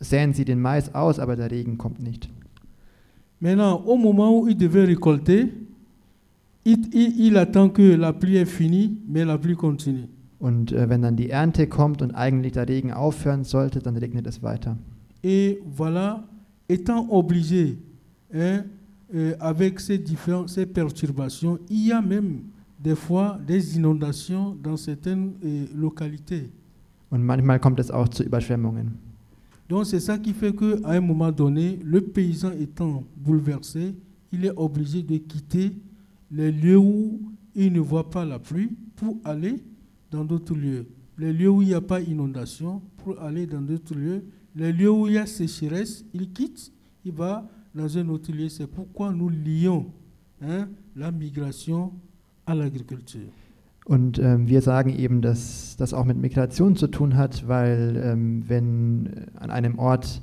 [0.00, 2.28] säen sie den Mais aus, aber der Regen kommt nicht.
[3.40, 5.52] Maintenant, au moment où il devait récolter,
[6.64, 10.08] il, il- il attend que la pluie est finie, mais la pluie continue.
[10.40, 14.26] Und äh, wenn dann die Ernte kommt und eigentlich der Regen aufhören sollte, dann regnet
[14.26, 14.76] es weiter.
[15.22, 16.24] Et voilà,
[16.68, 17.78] étant obligé
[18.32, 18.64] hein,
[19.14, 22.40] euh, avec ces, différentes, ces perturbations, il y a même
[22.78, 26.50] des fois des inondations dans certaines euh, localités.
[27.10, 28.90] Und manchmal kommt es auch zu Überschwemmungen.
[29.68, 33.94] Donc c'est ça qui fait qu'à un moment donné, le paysan étant bouleversé,
[34.32, 35.72] il est obligé de quitter
[36.30, 37.20] les lieux où
[37.54, 39.62] il ne voit pas la pluie pour aller
[40.10, 40.86] dans d'autres lieux.
[41.18, 44.24] Les lieux où il n'y a pas inondation pour aller dans d'autres lieux.
[44.54, 46.72] Les lieux où il y a sécheresse, il quitte,
[47.04, 48.48] il va dans un autre lieu.
[48.48, 49.86] C'est pourquoi nous lions
[50.42, 51.92] hein, la migration
[52.44, 53.30] à l'agriculture.
[53.84, 58.44] Und ähm, wir sagen eben, dass das auch mit Migration zu tun hat, weil ähm,
[58.46, 60.20] wenn an einem Ort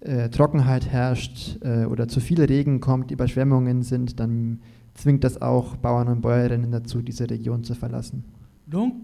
[0.00, 4.58] äh, Trockenheit herrscht äh, oder zu viel Regen kommt, Überschwemmungen sind, dann
[4.94, 8.24] zwingt das auch Bauern und Bäuerinnen dazu, diese Region zu verlassen.
[8.66, 8.94] Donc,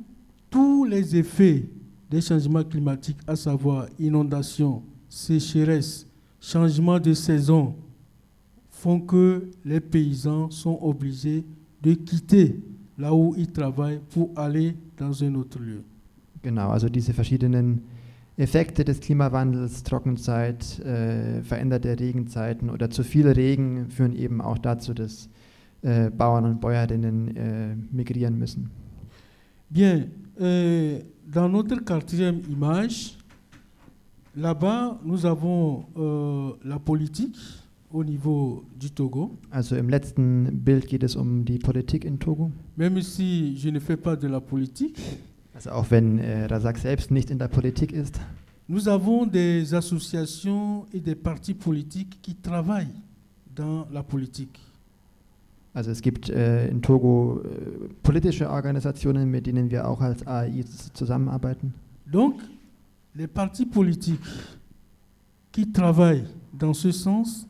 [0.51, 1.69] tous les effets
[2.11, 6.07] des changements climatiques, à savoir inondations, sécheresse,
[6.45, 7.75] changement de saison,
[8.71, 11.45] font que les paysans sont obligés
[11.83, 12.61] de quitter
[12.99, 15.83] là où ils travaillent pour aller dans un autre lieu.
[16.43, 17.81] Genau, also diese verschiedenen
[18.37, 24.93] Effekte des Klimawandels, Trockenzeit, äh, veränderte Regenzeiten oder zu viel Regen führen eben auch dazu,
[24.93, 25.31] dass
[25.83, 28.71] äh, Bauern und Bäuerinnen äh, migrieren müssen.
[29.71, 33.17] Bien, euh, dans notre quatrième image,
[34.37, 37.37] là-bas, nous avons euh, la politique
[37.91, 39.37] au niveau du Togo.
[39.51, 42.51] Also im letzten Bild geht es um die Politik in Togo.
[42.77, 44.99] Même si je ne fais pas de la politique,
[45.55, 48.21] Also auch wenn äh, Razak selbst nicht in der Politik ist,
[48.67, 53.01] nous avons des associations et des partis politiques qui travaillent
[53.55, 54.59] dans la politique.
[55.75, 60.65] also es gibt äh, in Togo äh, politische Organisationen, mit denen wir auch als AI
[60.95, 61.75] zusammenarbeiten.
[62.07, 62.41] Donc,
[63.15, 64.21] les partis politiques
[65.53, 67.47] qui travaillent dans ce sens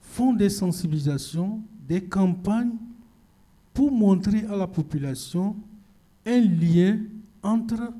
[0.00, 2.72] font des sensibilisations, des campagnes
[3.72, 5.56] pour montrer à la population
[6.26, 6.98] un lien
[7.42, 7.92] entre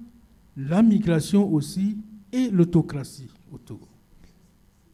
[0.56, 1.96] la migration aussi
[2.32, 3.86] et l'autocratie au Togo.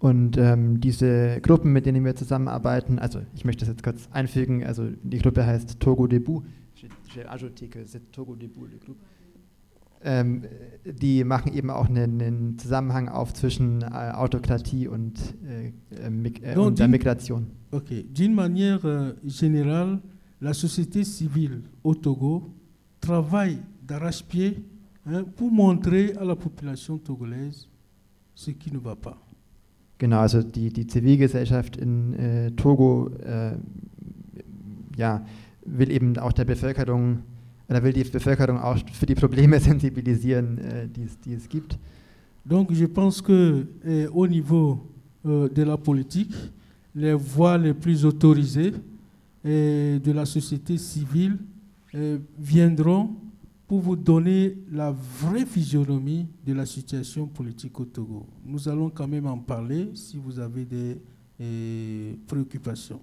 [0.01, 4.63] Und ähm, diese Gruppen, mit denen wir zusammenarbeiten, also ich möchte das jetzt kurz einfügen,
[4.63, 6.43] also die Gruppe heißt Togo Debout.
[6.77, 8.99] J'ai- ajouté que c'est Togo Debout, le groupe.
[10.05, 10.43] Ähm,
[10.85, 15.15] die machen eben auch einen, einen Zusammenhang auf zwischen äh, Autokratie und,
[15.47, 17.47] äh, äh, Mig äh, Donc, und der Migration.
[17.71, 17.91] Ok.
[18.13, 20.01] D'une manière euh, générale,
[20.41, 22.55] la société civile au Togo
[23.01, 24.63] travaille d'arrache-pied
[25.07, 27.69] hein, pour montrer à la population togolaise
[28.35, 29.17] ce qui ne va pas.
[29.99, 33.53] Genau, also die, die Zivilgesellschaft in äh, Togo äh,
[34.97, 35.25] ja,
[35.65, 37.21] will eben auch der Bevölkerung,
[37.69, 41.79] oder will die Bevölkerung auch für die Probleme sensibilisieren, äh, die, es, die es gibt.
[42.45, 44.79] Donc je pense que eh, au niveau
[45.25, 46.35] euh, de la politique,
[46.95, 48.75] les voix les plus autorisées
[49.43, 51.39] eh, de la société civile
[51.95, 53.17] eh, viendront
[53.67, 58.27] pour vous donner la vraie physionomie de la situation politique au Togo.
[58.45, 60.99] Nous allons quand même en parler si vous avez des
[62.27, 63.01] préoccupations.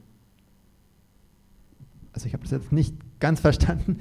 [2.13, 3.97] Also ich habe das jetzt nicht ganz verstanden,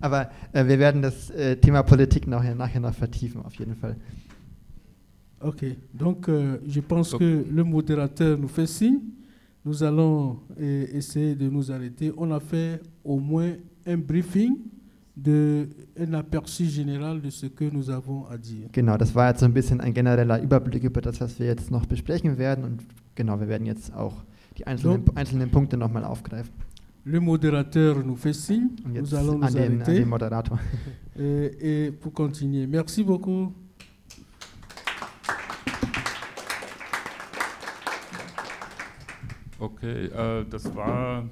[0.00, 3.96] aber äh, wir werden das äh, Thema Politik nachher, nachher noch vertiefen, auf jeden Fall.
[5.40, 7.20] Ok, donc euh, je pense Ok.
[7.20, 9.00] que le modérateur nous fait signe.
[9.64, 12.12] Nous allons eh, essayer de nous arrêter.
[12.16, 13.52] On a fait au moins
[13.86, 14.56] un briefing,
[15.16, 18.68] de, un aperçu général de ce que nous avons à dire.
[18.72, 21.70] Genau, das war jetzt so ein bisschen ein genereller Überblick über das, was wir jetzt
[21.70, 22.82] noch besprechen werden und
[23.14, 24.14] genau, wir werden jetzt auch
[24.56, 25.12] die einzelnen, So.
[25.16, 26.52] einzelnen Punkte nochmal aufgreifen.
[27.10, 28.68] Le modérateur nous fait signe.
[28.84, 30.04] Nous allons nous den, arrêter.
[31.18, 33.52] Et, et pour continuer, merci beaucoup.
[39.58, 41.24] Okay, äh, das war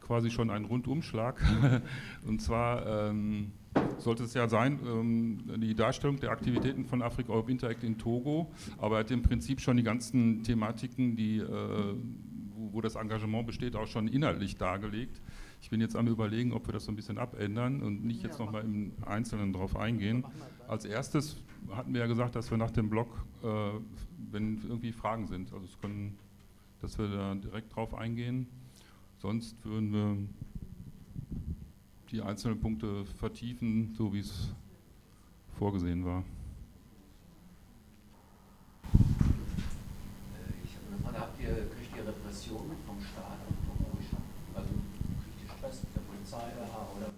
[0.00, 1.40] quasi schon ein Rundumschlag.
[2.26, 3.52] Und zwar ähm,
[3.98, 8.50] sollte es ja sein, ähm, die Darstellung der Aktivitäten von Africa Europe Interact in Togo,
[8.78, 11.94] aber er hat im Prinzip schon die ganzen Thematiken, die, äh,
[12.72, 15.20] wo, das Engagement besteht, auch schon inhaltlich dargelegt.
[15.62, 18.38] Ich bin jetzt am überlegen, ob wir das so ein bisschen abändern und nicht jetzt
[18.38, 20.24] nochmal im Einzelnen drauf eingehen.
[20.68, 21.36] Als erstes
[21.70, 23.08] hatten wir ja gesagt, dass wir nach dem Blog,
[23.42, 23.46] äh,
[24.30, 26.16] wenn irgendwie Fragen sind, also es können
[26.80, 28.46] dass wir da direkt drauf eingehen.
[29.18, 30.16] Sonst würden wir
[32.10, 34.52] die einzelnen Punkte vertiefen, so wie es
[35.58, 36.24] vorgesehen war.
[38.94, 38.94] Äh,
[40.64, 41.66] Ich habe eine Frage, habt ihr,
[42.10, 43.38] kriegt ihr Repression vom Staat?
[44.54, 47.12] Also kriegt ihr Stress mit der Polizei oder?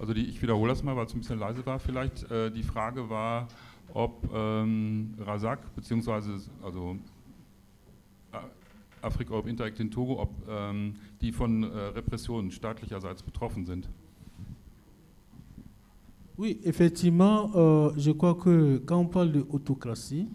[0.00, 2.30] Also die, ich wiederhole das mal, weil es ein bisschen leise war vielleicht.
[2.30, 3.48] Äh, die Frage war,
[3.92, 6.96] ob ähm, Razak beziehungsweise also
[9.00, 13.88] Afrika Europe Interact in Togo, ob ähm, die von äh, Repressionen staatlicherseits betroffen sind.
[16.38, 20.28] Oui, effectivement, euh, je crois que quand on parle de autocratie,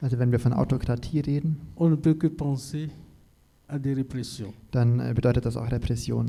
[0.00, 2.88] Also wenn wir von Autokratie reden, on ne peut que penser
[3.68, 4.52] à des répressions.
[4.70, 6.26] dann äh, bedeutet das auch Repression.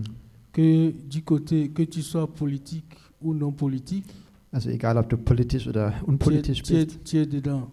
[0.51, 4.05] Que du côté, que tu sois politique ou non politique,
[4.51, 7.67] Also egal, ob du politisch oder tu es, unpolitisch tu es- bist, tu es dedans,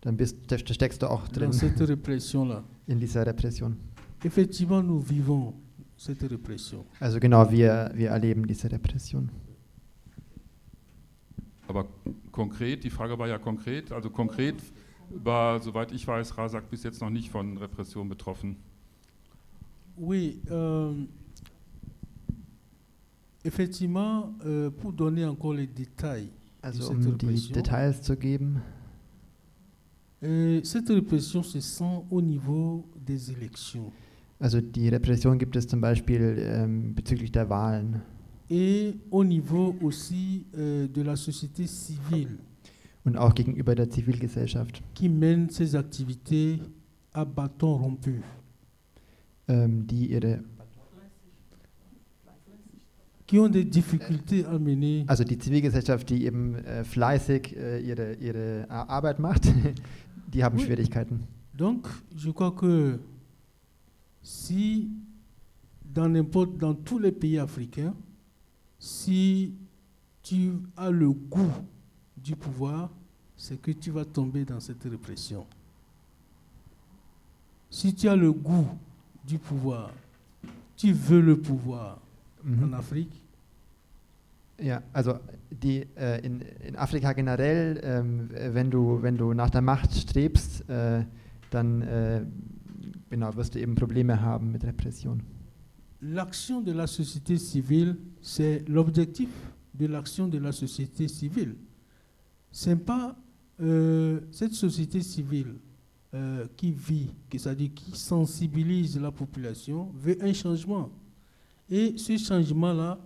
[0.00, 2.64] dann bist, da steckst du auch drin dans cette répression-là.
[2.88, 3.76] in dieser Repression.
[4.24, 5.52] Effectivement, nous vivons
[5.98, 6.84] cette répression.
[7.00, 9.28] Also genau, wir, wir erleben diese Repression.
[11.68, 11.86] Aber
[12.30, 14.54] konkret, die Frage war ja konkret, also konkret
[15.22, 18.56] war, soweit ich weiß, Rasak bis jetzt noch nicht von Repression betroffen.
[19.96, 20.92] Oui, euh,
[23.44, 26.28] effectivement, euh, pour donner encore les détails,
[26.62, 27.52] Also um die Repression.
[27.54, 28.62] Details zu geben,
[30.22, 33.90] euh, cette répression se sent au niveau des élections.
[34.38, 38.00] also die Repression gibt es zum Beispiel ähm, bezüglich der Wahlen
[38.50, 42.38] et au niveau aussi euh, de la société civile
[43.04, 46.60] und auch gegenüber der Zivilgesellschaft, qui mène ses activités
[47.12, 48.22] à bâton rompu.
[49.48, 50.40] ähm, die ihre,
[53.26, 55.04] qui ont des difficultés à mener.
[55.08, 59.44] also die Zivilgesellschaft, die eben äh, fleißig äh, ihre, ihre Ar- Arbeit macht,
[60.32, 60.64] die haben Oui.
[60.64, 61.20] Schwierigkeiten.
[61.54, 62.98] Donc, je crois que
[64.22, 64.90] si
[65.84, 67.94] dans n'importe dans tous les pays africains,
[68.78, 69.54] si
[70.22, 71.52] tu as le goût
[72.22, 72.90] du pouvoir,
[73.36, 75.46] c'est que tu vas tomber dans cette répression.
[77.70, 78.68] Si tu as le goût
[79.26, 79.90] du pouvoir,
[80.76, 81.98] tu veux le pouvoir
[82.44, 82.74] en Mhm.
[82.74, 83.18] Afrique,
[84.60, 85.14] Ja, also
[85.50, 89.92] die, äh, in, in Afrika generell, ähm, äh, wenn, du, wenn du nach der Macht
[89.92, 91.04] strebst, äh,
[91.50, 92.24] dann äh,
[93.10, 95.20] genau, wirst du eben Probleme haben mit Repression.
[96.00, 99.30] l'action de la société civile, c'est l'objectif
[99.74, 101.54] de l'action de la société civile.
[102.52, 103.16] C'est pas
[103.60, 105.54] euh, cette société civile
[106.14, 110.90] euh, qui vit, c'est-à-dire qui sensibilise la population, veut un changement.
[111.70, 112.98] Et ce changement-là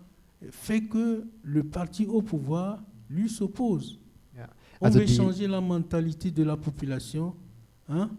[0.50, 3.98] fait que le parti au pouvoir lui s'oppose.
[4.36, 4.48] Ja.
[4.80, 7.34] On Also veut changer la mentalité de la population.
[7.88, 8.10] Hein?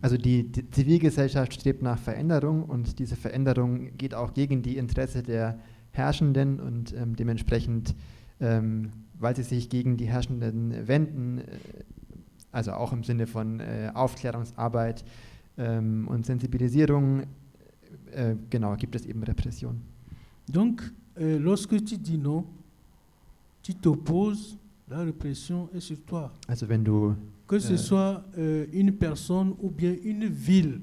[0.00, 5.22] Also die, die Zivilgesellschaft strebt nach Veränderung und diese Veränderung geht auch gegen die Interesse
[5.22, 5.58] der
[5.92, 7.94] Herrschenden und ähm, dementsprechend,
[8.40, 11.44] ähm, weil sie sich gegen die Herrschenden wenden, äh,
[12.52, 15.04] also auch im Sinne von äh, Aufklärungsarbeit
[15.58, 17.22] ähm, und Sensibilisierung,
[18.12, 19.80] äh, genau, gibt es eben Repression.
[20.48, 20.82] Donc,
[21.18, 22.44] euh, lorsque tu dis non,
[23.62, 24.56] tu t'opposes,
[24.88, 26.30] la répression est sur toi.
[26.46, 27.14] Also wenn du
[27.46, 27.76] Que ce Euh.
[27.78, 30.80] soit euh, une personne ou bien une ville.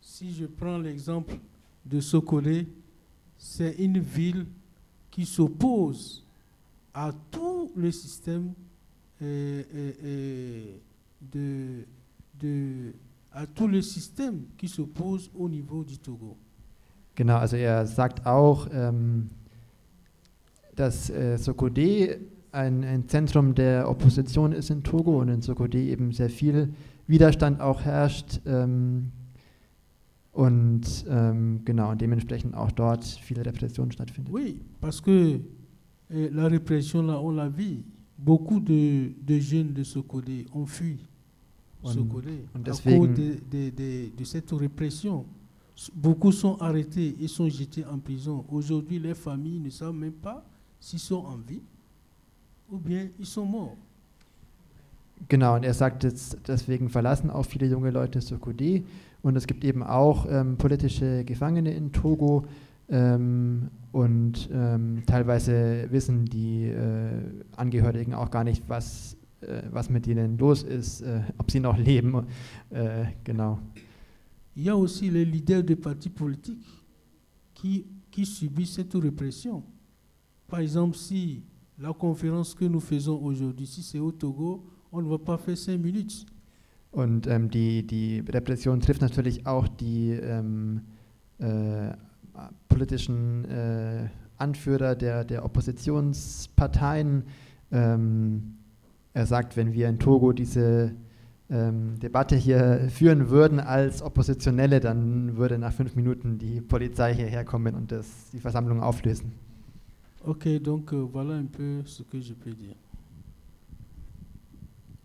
[0.00, 1.36] Si je prends l'exemple
[1.84, 2.66] de Sokole,
[3.36, 4.46] c'est une ville
[5.10, 6.24] qui s'oppose
[6.92, 8.52] à tout le système
[9.22, 10.76] euh, euh, euh,
[11.32, 11.84] de,
[12.40, 12.92] de-
[13.32, 16.36] à tout le système qui s'oppose au niveau du Togo.
[17.14, 19.28] Genau, also er sagt auch, ähm,
[20.76, 22.20] dass äh, Sokode
[22.52, 26.68] ein, ein Zentrum der Opposition ist in Togo und in Sokode eben sehr viel
[27.08, 29.10] Widerstand auch herrscht ähm,
[30.32, 34.32] und ähm, genau, und dementsprechend auch dort viel Repression stattfindet.
[34.32, 35.40] Oui, parce que
[36.10, 37.82] la répression, là, on l'a vu.
[38.18, 40.98] Beaucoup de, de jeunes de Sokode ont fui
[41.82, 41.90] Und-
[42.66, 45.24] à cause de, de- de- de cette répression.
[45.94, 48.44] Beaucoup sont arrêtés et sont jetés en prison.
[48.50, 50.44] Aujourd'hui, les familles ne savent même pas
[50.80, 51.60] s'ils sont en vie
[52.70, 53.76] ou bien ils sont morts.
[55.28, 58.82] Genau, und er sagt, jetzt, deswegen verlassen auch viele junge Leute Sokode
[59.22, 62.44] und es gibt eben auch ähm, politische Gefangene in Togo
[62.88, 67.10] ähm, und ähm, teilweise wissen die äh,
[67.56, 71.76] Angehörigen auch gar nicht, was, äh, was mit ihnen los ist, äh, ob sie noch
[71.76, 72.26] leben.
[72.70, 73.58] Äh, genau.
[74.54, 76.66] Il y a aussi les leaders de partis politiques
[77.54, 79.62] qui, qui subissent cette répression.
[80.48, 81.44] Par exemple, si
[81.78, 85.56] la conférence que nous faisons aujourd'hui, si c'est au Togo, on ne va pas faire
[85.56, 86.26] cinq minutes.
[86.90, 90.80] Und ähm, die, die Repression trifft natürlich auch die ähm,
[91.38, 91.90] äh,
[92.68, 97.24] politischen äh, Anführer der, der Oppositionsparteien.
[97.72, 98.54] Ähm,
[99.12, 100.94] er sagt, wenn wir in Togo diese
[101.50, 107.44] ähm, Debatte hier führen würden als Oppositionelle, dann würde nach fünf Minuten die Polizei hierher
[107.44, 109.32] kommen und das, die Versammlung auflösen.
[110.24, 112.74] Ok, donc euh, voilà un peu ce que je peux dire.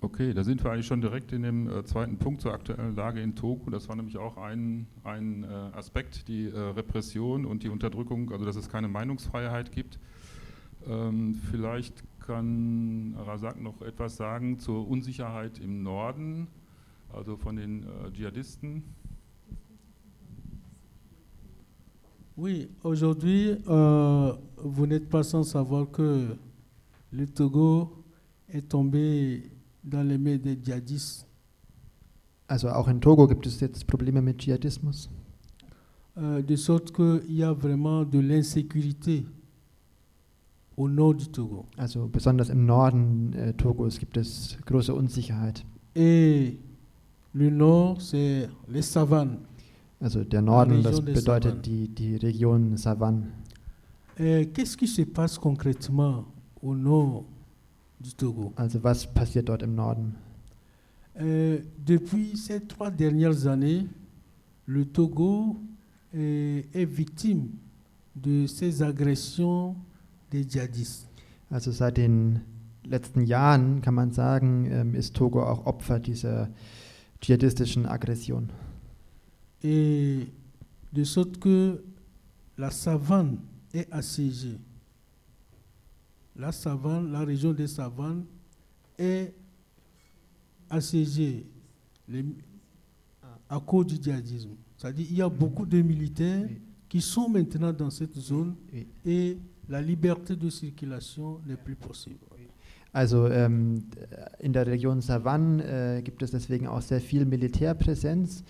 [0.03, 3.21] Okay, da sind wir eigentlich schon direkt in dem äh, zweiten Punkt zur aktuellen Lage
[3.21, 3.69] in Togo.
[3.69, 8.43] Das war nämlich auch ein, ein äh, Aspekt, die äh, Repression und die Unterdrückung, also
[8.43, 9.99] dass es keine Meinungsfreiheit gibt.
[10.85, 16.47] Ähm, vielleicht kann Razak noch etwas sagen zur Unsicherheit im Norden,
[17.13, 18.83] also von den äh, Dschihadisten.
[22.35, 26.35] Oui, aujourd'hui, euh, vous n'êtes pas sans savoir que
[27.13, 28.03] le Togo
[28.49, 29.52] est tombé
[29.83, 31.25] dans les mains des djihadistes.
[32.47, 35.09] Also auch in Togo gibt es jetzt Probleme mit Dschihadismus.
[36.17, 39.25] Euh, de sorte qu'il y a vraiment de l'insécurité
[40.77, 41.65] au nord du Togo.
[41.77, 45.65] Also besonders im Norden äh, Togos gibt es große Unsicherheit.
[45.95, 46.59] Et
[47.33, 49.39] le nord, c'est les savanes.
[49.99, 53.31] Also der Norden, das bedeutet die, die Region Savanne.
[54.17, 56.25] Qu'est-ce qui se passe concrètement
[56.61, 57.25] au nord
[58.03, 60.15] du Togo Also was passiert dort im Norden?
[61.19, 63.85] Euh, Depuis ces trois dernières années,
[64.65, 65.57] le Togo
[66.15, 67.49] euh, est victime
[68.15, 69.75] de ces agressions
[70.31, 71.07] des djihadistes.
[71.51, 72.41] Also seit den
[72.85, 76.49] letzten Jahren kann man sagen, ähm, ist Togo auch Opfer dieser
[77.21, 78.49] dschihadistischen Aggression.
[79.63, 80.27] Et
[80.91, 81.83] de sorte que
[82.57, 83.37] la savane
[83.73, 84.59] est assiégée.
[86.35, 88.25] La savane, la région des savanes
[88.97, 89.33] est
[90.69, 91.45] assiégée
[92.07, 92.25] les-
[93.49, 94.51] à cause du djihadisme.
[94.77, 96.59] C'est-à-dire qu'il y a beaucoup de militaires Oui.
[96.89, 98.87] qui sont maintenant dans cette zone Oui.
[99.05, 99.37] et
[99.69, 102.17] la liberté de circulation n'est plus possible.
[102.95, 103.79] Also ähm,
[104.39, 105.63] in der Region Savanne
[105.97, 108.43] äh, gibt es deswegen auch sehr viel Militärpräsenz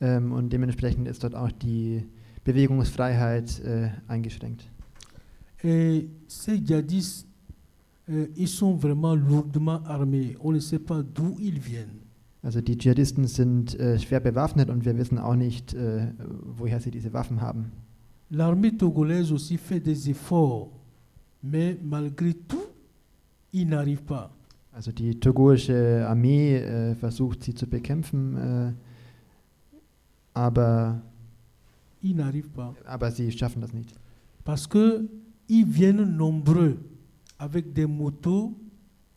[0.00, 2.02] ähm, und dementsprechend ist dort auch die
[2.44, 4.70] Bewegungsfreiheit äh, eingeschränkt.
[5.62, 7.26] Et ces djihadistes,
[8.36, 10.36] ils sont vraiment lourdement armés.
[10.40, 12.00] On ne sait pas d'où ils viennent.
[12.42, 16.06] Also die Dschihadisten sind äh, schwer bewaffnet und wir wissen auch nicht, äh,
[16.56, 17.70] woher sie diese Waffen haben.
[18.30, 20.68] L'armée togolaise aussi fait des efforts,
[21.42, 22.64] mais malgré tout,
[23.52, 24.30] ils n'arrivent pas.
[24.72, 28.72] Also die togoische Armee äh, versucht sie zu bekämpfen, äh,
[30.32, 31.02] aber,
[32.02, 32.72] Ils n'arrivent pas.
[32.86, 33.92] aber sie schaffen das nicht.
[34.44, 35.08] Parce qu'ils
[35.66, 36.76] viennent nombreux
[37.40, 38.54] avec des motos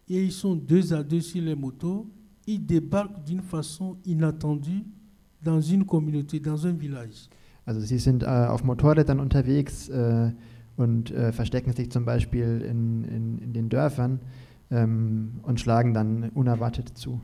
[0.07, 2.07] et ils sont deux à deux sur les motos.
[2.47, 4.83] Ils débarquent d'une façon inattendue
[5.43, 7.27] dans une communauté, dans un village.
[7.65, 10.31] Also sie sind äh, auf Motorrädern unterwegs äh,
[10.75, 14.19] und äh, verstecken sich zum Beispiel in, in, in den Dörfern
[14.71, 17.21] ähm, und schlagen dann unerwartet zu.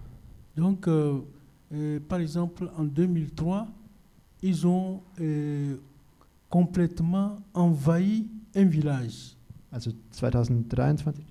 [0.55, 1.21] Donc, euh,
[1.73, 3.67] euh, par exemple, en 2003,
[4.41, 5.75] ils ont euh,
[6.49, 9.35] complètement envahi un village.
[9.71, 11.25] Also 2023,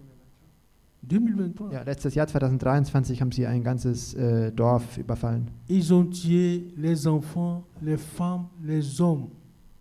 [1.03, 1.73] 2023.
[1.73, 5.49] ja, letztes Jahr 2023 haben sie ein ganzes äh, Dorf überfallen.
[5.69, 9.29] Ils ont tué les enfants, les femmes, les hommes,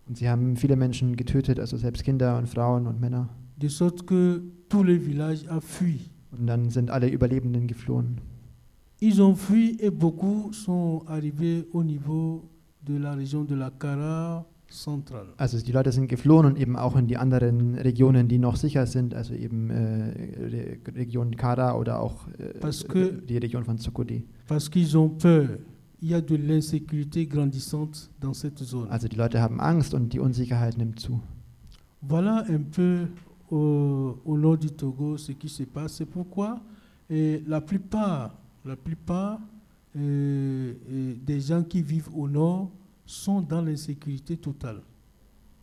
[0.07, 3.29] Und sie haben viele Menschen getötet, also selbst Kinder und Frauen und Männer.
[3.57, 5.99] de sorte que tout le village a fui.
[6.31, 8.21] Und dann sind alle Überlebenden geflohen.
[8.99, 12.49] Ils ont fui et beaucoup sont arrivés au niveau
[12.83, 14.45] de la région de la Cara.
[15.37, 18.85] Also die Leute sind geflohen und eben auch in die anderen Regionen, die noch sicher
[18.85, 24.25] sind, also eben äh, Re Region Kara oder auch äh, die Region von Tsukudi.
[24.47, 25.57] Parce qu'ils ont peur.
[25.99, 28.87] Il y a de l'insécurité grandissante dans cette zone.
[28.91, 31.19] Also die Leute haben Angst und die Unsicherheit nimmt zu.
[32.07, 33.07] Voilà un peu
[33.49, 35.95] au, au nord du Togo ce qui se passe.
[35.95, 36.59] C'est pourquoi
[37.09, 39.39] eh, la plupart, la plupart
[39.95, 42.69] eh, eh, des gens qui vivent au nord
[43.07, 44.81] sont dans l'insécurité totale.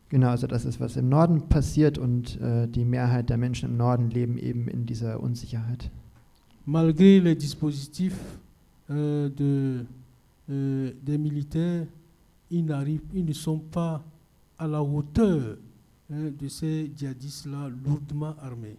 [0.09, 3.76] Genau, also das ist, was im Norden passiert und äh, die Mehrheit der Menschen im
[3.76, 5.90] Norden leben eben in dieser Unsicherheit.
[6.66, 8.16] Malgré les dispositifs
[8.90, 9.84] euh, de,
[10.51, 11.86] euh, des militaires,
[12.51, 14.03] ils, n'arrivent, ils ne sont pas
[14.59, 15.57] à la hauteur
[16.11, 18.76] hein, de ces djihadistes-là lourdement armés.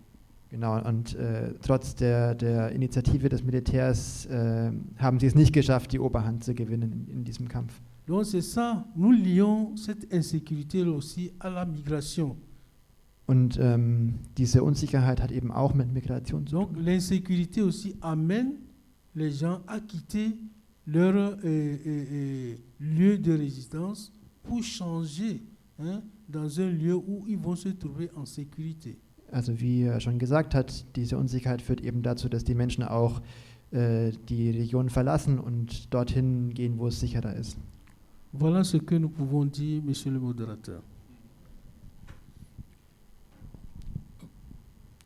[0.52, 5.92] Genau, und äh, trotz der, der Initiative des Militärs äh, haben sie es nicht geschafft,
[5.92, 7.82] die Oberhand zu gewinnen in, in diesem Kampf.
[8.08, 12.38] Donc c'est ça, nous lions cette insécurité aussi à la migration.
[13.28, 16.84] Und ähm, diese Unsicherheit hat eben auch mit Migration zu Donc tun.
[16.84, 18.54] l'insécurité aussi amène
[19.16, 20.38] les gens à quitter
[20.86, 24.12] leur euh, euh, euh, lieu de résidence
[24.44, 25.42] pour changer
[25.80, 29.00] hein, dans un lieu où ils vont se trouver en sécurité.
[29.32, 33.22] Also wie er schon gesagt hat, diese Unsicherheit führt eben dazu, dass die Menschen auch
[33.72, 37.58] äh, die Region verlassen und dorthin gehen, wo es sicherer ist.
[38.38, 40.82] Voilà ce que nous pouvons dire, monsieur le modérateur.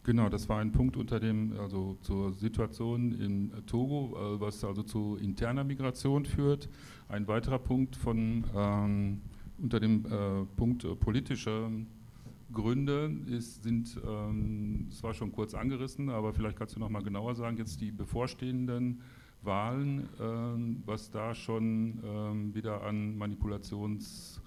[0.03, 4.82] Genau, das war ein Punkt unter dem, also zur Situation in Togo, äh, was also
[4.82, 6.67] zu interner Migration führt.
[7.07, 9.21] Ein weiterer Punkt von ähm,
[9.59, 11.69] unter dem äh, Punkt äh, politische
[12.51, 17.03] Gründe ist, sind, ähm, es war schon kurz angerissen, aber vielleicht kannst du noch mal
[17.03, 19.01] genauer sagen, jetzt die bevorstehenden
[19.41, 24.41] Wahlen, äh, was da schon ähm, wieder an Manipulations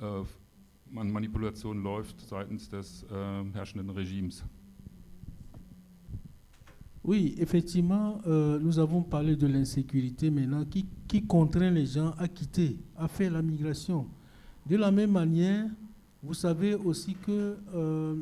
[0.00, 0.24] äh,
[0.98, 4.44] an Manipulation läuft seitens des äh, herrschenden Regimes.
[7.04, 12.28] Oui, effectivement, euh, nous avons parlé de l'insécurité maintenant qui, qui contraint les gens à
[12.28, 14.06] quitter, à faire la migration.
[14.64, 15.68] De la même manière,
[16.22, 18.16] vous savez aussi que euh,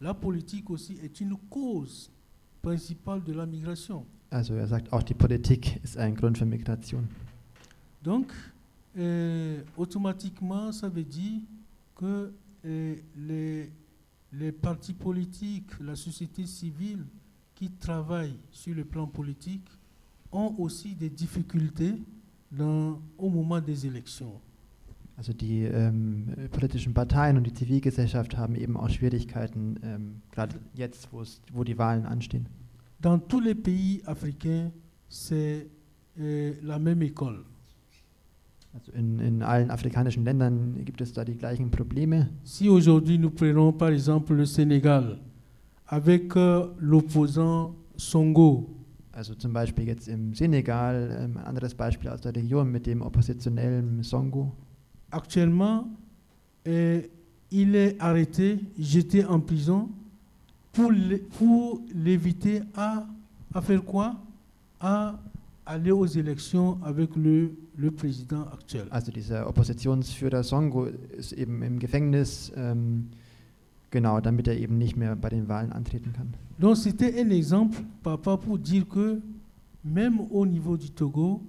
[0.00, 2.10] la politique aussi est une cause
[2.62, 4.06] principale de la migration.
[4.32, 7.06] Also er sagt, auch die Politik ist ein Grund für Migration.
[8.02, 8.32] Donc,
[8.96, 11.42] euh, automatiquement, ça veut dire
[11.94, 12.32] que
[12.64, 13.70] euh, les,
[14.32, 17.04] les partis politiques, la société civile
[17.54, 19.68] qui travaillent sur le plan politique
[20.32, 21.94] ont aussi des difficultés
[22.50, 24.40] dans, au moment des élections.
[25.18, 31.10] Also die ähm, politischen Parteien und die Zivilgesellschaft haben eben auch Schwierigkeiten, ähm, gerade jetzt,
[31.12, 32.46] wo die Wahlen anstehen.
[33.02, 34.70] Dans tous les pays africains,
[35.08, 35.66] c'est
[36.20, 37.44] euh, la même école.
[38.74, 42.28] Also in, in allen afrikanischen Ländern gibt es da die gleichen Probleme.
[42.42, 45.18] Si aujourd'hui nous prenons par exemple le Sénégal
[45.86, 48.70] avec euh, l'opposant Songo,
[49.14, 53.02] Also zum Beispiel jetzt im Senegal, ähm, ein anderes Beispiel aus der Region mit dem
[53.02, 54.52] oppositionellen Songo.
[55.10, 55.84] actuellement,
[56.66, 57.02] euh,
[57.50, 59.90] il est arrêté, jeté en prison
[60.72, 63.06] pour l'é- pour l'éviter à,
[63.52, 64.16] à faire quoi?
[64.80, 65.18] À
[65.64, 68.86] aller aux élections avec le, le président actuel.
[68.90, 73.08] Also dieser Oppositionsführer Songo ist eben im Gefängnis, ähm,
[73.90, 76.28] genau, damit er eben nicht mehr bei den Wahlen antreten kann.
[76.58, 79.20] Donc c'était un exemple, papa, pour dire que
[79.84, 81.42] même au niveau du Togo,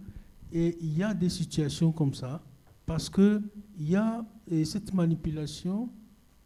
[0.51, 2.39] et il y a des situations comme ça,
[2.85, 3.41] parce qu'il
[3.79, 4.23] y a
[4.63, 5.89] cette manipulation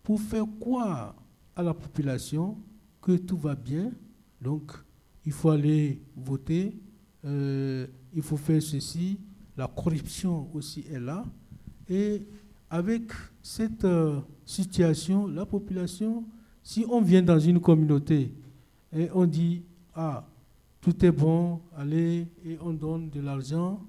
[0.03, 1.15] pour faire croire
[1.57, 2.55] à la population
[3.01, 3.91] que tout va bien.
[4.39, 4.71] Donc
[5.25, 6.77] il faut aller voter,
[7.25, 9.19] euh, il faut faire ceci,
[9.57, 11.25] la corruption aussi est là.
[11.89, 12.27] Et
[12.69, 16.23] avec cette euh, situation, la population,
[16.61, 18.33] si on vient dans une communauté
[18.95, 19.63] et on dit,
[19.95, 20.27] ah,
[20.79, 23.81] tout est bon, allez, et on donne de l'argent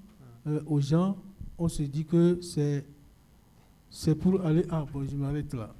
[0.47, 1.17] euh, aux gens,
[1.57, 2.85] on se dit que c'est,
[3.89, 5.73] c'est pour aller, ah, bon, je m'arrête là.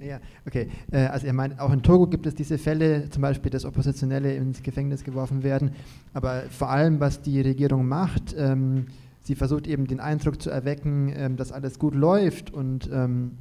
[0.00, 0.68] Ja, okay.
[0.92, 4.34] Äh, also er meint, auch in Togo gibt es diese Fälle, zum Beispiel, dass Oppositionelle
[4.34, 5.72] ins Gefängnis geworfen werden.
[6.14, 8.86] Aber vor allem, was die Regierung macht, ähm,
[9.22, 13.32] sie versucht eben den Eindruck zu erwecken, ähm, dass alles gut läuft und ähm,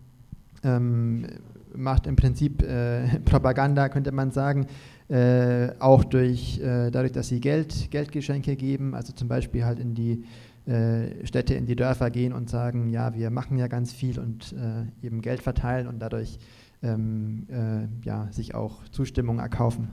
[0.64, 1.28] ähm,
[1.76, 4.68] macht im Prinzip äh, Propaganda, könnte man sagen,
[5.08, 9.94] äh, auch durch, äh, dadurch, dass sie Geld, Geldgeschenke geben, also zum Beispiel halt in
[9.94, 10.24] die
[10.66, 14.54] äh, Städte, in die Dörfer gehen und sagen, ja, wir machen ja ganz viel und
[14.54, 16.40] äh, eben Geld verteilen und dadurch
[16.82, 19.92] ähm, äh, ja, sich auch Zustimmung erkaufen.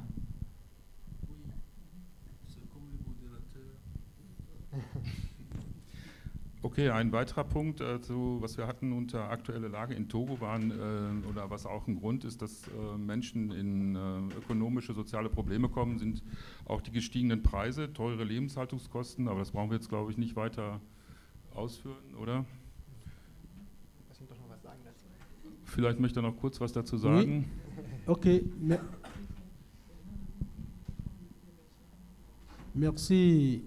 [6.65, 10.71] Okay, ein weiterer Punkt, äh, zu, was wir hatten unter aktuelle Lage in Togo waren,
[10.71, 13.99] äh, oder was auch ein Grund ist, dass äh, Menschen in äh,
[14.39, 16.23] ökonomische, soziale Probleme kommen, sind
[16.67, 20.81] auch die gestiegenen Preise, teure Lebenshaltungskosten, aber das brauchen wir jetzt, glaube ich, nicht weiter
[21.53, 22.45] ausführen, oder?
[25.65, 27.45] Vielleicht möchte er noch kurz was dazu sagen.
[28.07, 28.25] Ok.
[28.61, 28.79] me-
[32.75, 33.63] Merci,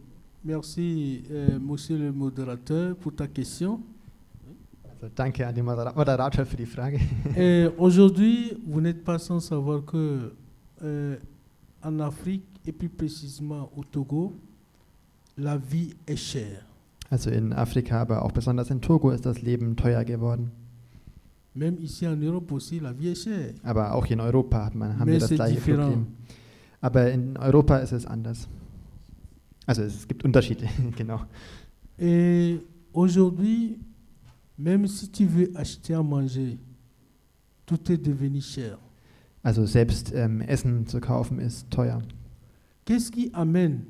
[0.46, 3.82] merci, euh, monsieur le modérateur, pour ta question.
[4.90, 7.00] Also danke an den Modera Moderator für die Frage.
[7.36, 10.32] Et Aujourd'hui, vous n'êtes pas sans savoir que
[10.84, 11.18] euh,
[11.84, 14.34] en Afrique, et plus précisément au Togo,
[15.38, 16.66] la vie est chère.
[17.10, 20.52] Also in Afrika, aber auch besonders in Togo ist das Leben teuer geworden.
[21.54, 23.54] Même ici en Europe aussi, la vie est chère.
[23.64, 25.92] Aber auch in Europa hat man, haben wir Mais das c'est gleiche différent.
[25.92, 26.08] Problem.
[26.82, 28.48] Aber in Europa ist es anders.
[29.66, 31.22] Also es gibt Unterschiede, genau.
[31.98, 32.60] Et
[32.94, 33.80] aujourd'hui,
[34.58, 36.58] même si tu veux acheter à manger,
[37.66, 38.78] tout est devenu cher.
[39.44, 42.02] Also selbst ähm, Essen zu kaufen ist teuer.
[42.86, 43.86] Qu'est-ce qui amène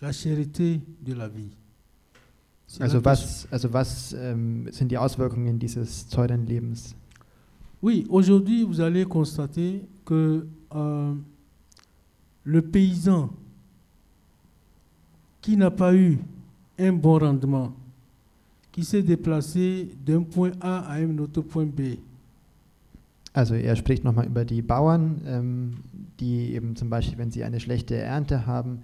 [0.00, 1.50] la cherté de la vie
[2.80, 6.94] Also was, also was ähm, sind die Auswirkungen dieses teuren Lebens?
[7.80, 11.14] Oui, aujourd'hui, vous allez constater que euh,
[12.44, 13.30] le paysan
[15.46, 16.18] qui n'a pas eu
[16.76, 17.72] un bon rendement,
[18.72, 21.98] qui s'est déplacé d'un point A à un autre point B,
[23.32, 25.74] Also er spricht nochmal über die Bauern, ähm,
[26.18, 28.80] die eben zum Beispiel, wenn sie eine schlechte Ernte haben,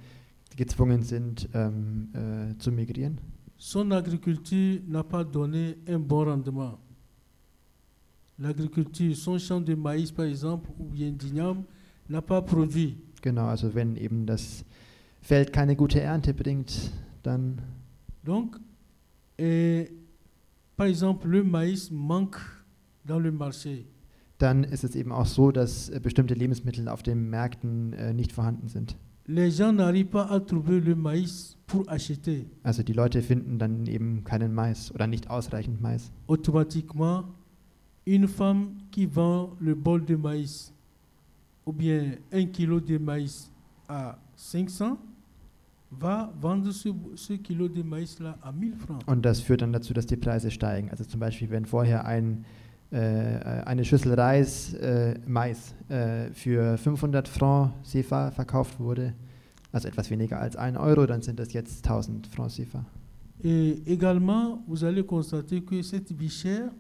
[0.57, 3.19] gezwungen sind ähm, äh, zu migrieren.
[3.57, 6.79] Son agriculture n'a pas donné un bon rendement.
[8.39, 11.65] L'agriculture, son champ de maïs par exemple, ou bien d'igname,
[12.09, 12.99] n'a pas produit.
[13.21, 14.65] Genau, also wenn eben das
[15.23, 16.91] Feld keine gute Ernte bringt,
[17.23, 17.63] dann
[18.25, 18.59] Donc,
[19.39, 19.91] et,
[20.77, 22.41] par exemple, le maïs manque
[23.05, 23.87] dans le marché.
[24.39, 28.33] dann ist es eben auch so, dass äh, bestimmte Lebensmittel auf den Märkten äh, nicht
[28.33, 28.97] vorhanden sind.
[29.27, 32.45] Les gens n'arrivent pas à trouver le maïs pour acheter.
[32.65, 36.11] Also die Leute finden dann eben keinen Mais oder nicht ausreichend Mais.
[36.27, 37.25] Automatiquement,
[38.05, 40.73] une femme qui vend le bol de maïs
[41.65, 43.49] ou bien un kilo de maïs
[43.89, 44.99] à 500
[45.99, 49.03] va vendre ce, ce kilo de maïs-là à 1000 francs.
[49.07, 50.91] Und das führt dann dazu, dass die Preise steigen.
[50.91, 52.45] Also zum Beispiel, wenn vorher ein,
[52.91, 59.15] äh, eine Schüssel Reis, äh, Mais äh, für 500 Francs CFA verkauft wurde,
[59.73, 62.85] also etwas weniger als 1 Euro, dann sind das jetzt 1000 Francs CFA.
[63.45, 66.71] Et également, vous allez constater que cette vie chère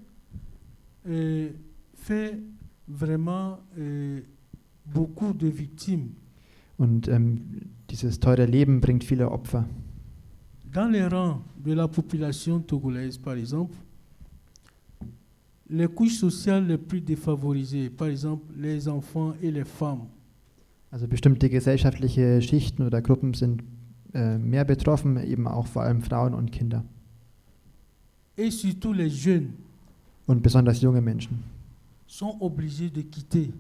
[1.09, 1.51] euh,
[1.95, 2.39] fait
[2.87, 4.21] vraiment euh,
[4.85, 6.15] beaucoup de victimes.
[6.79, 7.41] Und ähm,
[7.93, 9.65] dieses teure Leben bringt viele Opfer.
[10.73, 13.77] Dans les rangs de la population togolaise, par exemple,
[15.69, 20.07] les couches sociales les plus défavorisées, par exemple les enfants et les femmes,
[20.91, 23.63] Also bestimmte gesellschaftliche Schichten oder Gruppen sind
[24.13, 26.85] äh, mehr betroffen, eben auch vor allem Frauen und Kinder.
[28.37, 29.51] et surtout les jeunes,
[30.27, 31.45] Und besonders junge Menschen.
[32.07, 33.53] sont obligés de quitter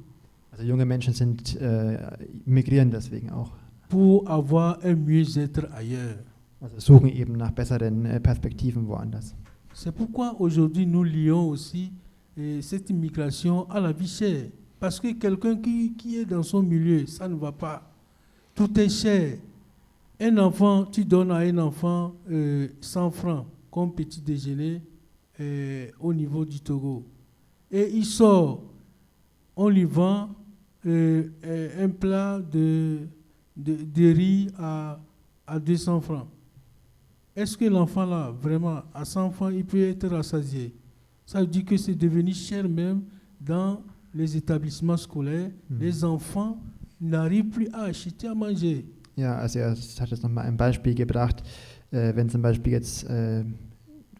[0.50, 1.98] Also junge Menschen sind, äh,
[2.44, 3.52] migrieren deswegen auch.
[3.92, 6.16] Pour avoir un mieux-être ailleurs.
[6.62, 9.34] Also suchen eben nach besseren Perspektiven woanders.
[9.74, 11.92] C'est pourquoi aujourd'hui nous lions aussi
[12.38, 14.46] eh, cette immigration à la vie chère.
[14.80, 17.82] Parce que quelqu'un qui, qui est dans son milieu, ça ne va pas.
[18.54, 19.36] Tout est cher.
[20.18, 24.80] Un enfant, tu donnes à un enfant euh, 100 francs comme petit déjeuner
[25.38, 27.04] euh, au niveau du Togo.
[27.70, 28.62] Et il sort,
[29.54, 30.30] on lui vend
[30.86, 33.00] euh, euh, un plat de,
[33.56, 34.98] de, de riz à,
[35.46, 36.26] à 200 francs.
[37.34, 40.74] Est-ce que l'enfant là, vraiment, à 100 francs, il peut être rassasié
[41.24, 43.02] Ça veut dire que c'est devenu cher même
[43.40, 43.80] dans
[44.14, 45.50] les établissements scolaires.
[45.70, 45.78] Mhm.
[45.80, 46.58] Les enfants
[47.00, 48.84] n'arrivent plus à acheter à manger.
[49.16, 51.42] Ja, also er hat jetzt nochmal ein Beispiel gebracht,
[51.90, 53.44] äh, wenn zum Beispiel jetzt äh,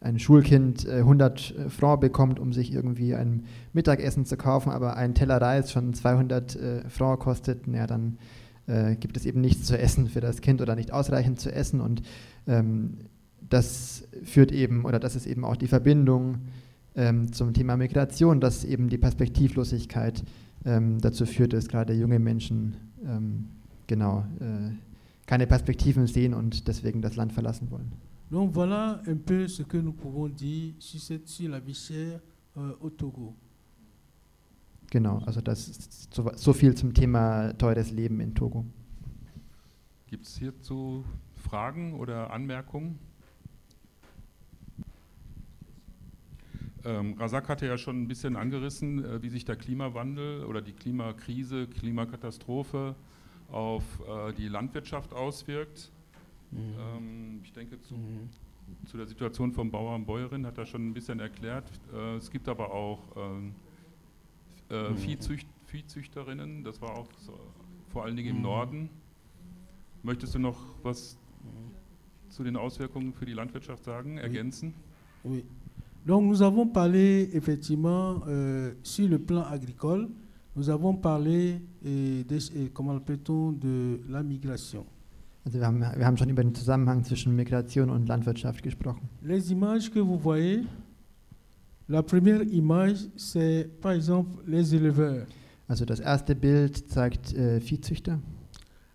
[0.01, 5.15] ein Schulkind äh, 100 Francs bekommt, um sich irgendwie ein Mittagessen zu kaufen, aber ein
[5.15, 8.17] Teller Reis schon 200 äh, Francs kostet, ja, dann
[8.67, 11.81] äh, gibt es eben nichts zu essen für das Kind oder nicht ausreichend zu essen
[11.81, 12.01] und
[12.47, 12.97] ähm,
[13.49, 16.37] das führt eben, oder das ist eben auch die Verbindung
[16.95, 20.23] ähm, zum Thema Migration, dass eben die Perspektivlosigkeit
[20.65, 23.45] ähm, dazu führt, dass gerade junge Menschen ähm,
[23.87, 24.71] genau äh,
[25.25, 27.91] keine Perspektiven sehen und deswegen das Land verlassen wollen.
[28.31, 32.19] Donc voilà un peu ce que nous pouvons dire sur, cette, sur la vie chère
[32.57, 33.35] euh, au Togo.
[34.93, 38.63] Genau, also das ist so, so viel zum Thema teures Leben in Togo.
[40.05, 42.99] Gibt es hierzu Fragen oder Anmerkungen?
[46.85, 50.73] Ähm, Razak hatte ja schon ein bisschen angerissen, äh, wie sich der Klimawandel oder die
[50.73, 52.93] Klimakrise, Klimakatastrophe
[53.51, 55.91] auf äh, die Landwirtschaft auswirkt.
[56.51, 57.95] Ähm, ich denke, zu,
[58.85, 61.65] zu der Situation von Bauer und Bäuerin hat er schon ein bisschen erklärt.
[61.91, 63.55] Äh, es gibt aber auch ähm,
[64.73, 64.97] äh, Mhm.
[64.97, 67.33] Viehzücht, Viehzüchterinnen, das war auch so,
[67.91, 68.41] vor allen Dingen im Mhm.
[68.43, 68.89] Norden.
[70.03, 71.17] Möchtest du noch was
[72.29, 74.73] zu den Auswirkungen für die Landwirtschaft sagen, ergänzen?
[75.23, 75.43] Oui.
[76.05, 80.09] Donc nous avons parlé effectivement euh, sur le plan agricole,
[80.55, 84.85] nous avons parlé euh, des- euh, comment appelle-t-on de la migration.
[85.45, 89.07] Also wir haben, wir haben schon über den Zusammenhang zwischen Migration und Landwirtschaft gesprochen.
[89.21, 90.65] Les images que vous voyez,
[91.89, 95.25] la première image, c'est par exemple les éleveurs.
[95.67, 98.19] Also das erste Bild zeigt äh, Viehzüchter.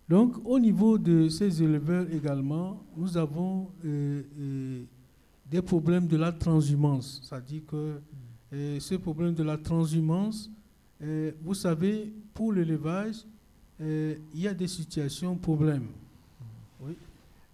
[0.09, 4.84] Donc au niveau de ces éleveurs également, nous avons euh, euh,
[5.51, 7.20] des problèmes de la transhumance.
[7.22, 8.01] C'est-à-dire que
[8.53, 10.51] euh, ce problème de la transhumance,
[11.03, 13.26] euh, vous savez, pour l'élevage,
[13.80, 15.86] il y a des situations problèmes.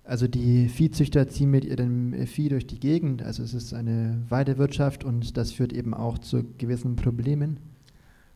[0.05, 3.23] Also die Viehzüchter ziehen mit ihrem äh, Vieh durch die Gegend.
[3.23, 7.59] Also es ist eine Weidewirtschaft und das führt eben auch zu gewissen Problemen.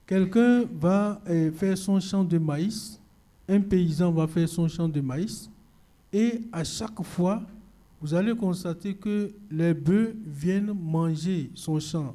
[0.06, 2.98] Quelqu'un va euh, faire son champ de maïs,
[3.46, 5.50] un paysan va faire son champ de maïs,
[6.10, 7.42] et à chaque fois,
[8.00, 12.14] vous allez constater que les bœufs viennent manger son champ.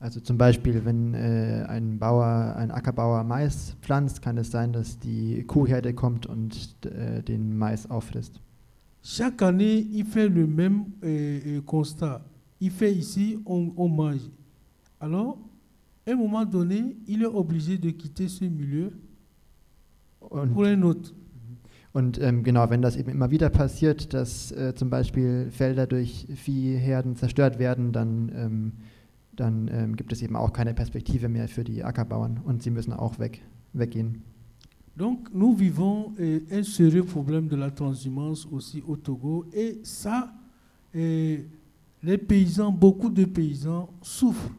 [0.00, 4.98] Also zum Beispiel, wenn äh, ein Bauer, ein Ackerbauer Mais pflanzt, kann es sein, dass
[4.98, 8.40] die Kuhherde kommt und äh, den Mais auffrisst.
[9.02, 12.22] Chaque année, il fait le même euh, euh, constat.
[12.60, 14.28] Il fait ici, on, on mange.
[15.00, 15.38] Alors,
[16.06, 18.92] à un moment donné, il est obligé de quitter ce milieu
[20.20, 21.14] Und, pour un autre.
[21.92, 26.26] und ähm, genau, wenn das eben immer wieder passiert, dass äh, zum Beispiel Felder durch
[26.34, 28.72] Viehherden zerstört werden, dann, ähm,
[29.34, 32.92] dann ähm, gibt es eben auch keine Perspektive mehr für die Ackerbauern und sie müssen
[32.92, 33.40] auch weg,
[33.72, 34.22] weggehen.
[34.96, 39.46] Donc, nous vivons euh, un sérieux problème de la transhumance aussi au Togo.
[39.52, 40.32] Et ça,
[40.94, 41.38] euh,
[42.02, 44.52] les paysans, beaucoup de paysans souffrent.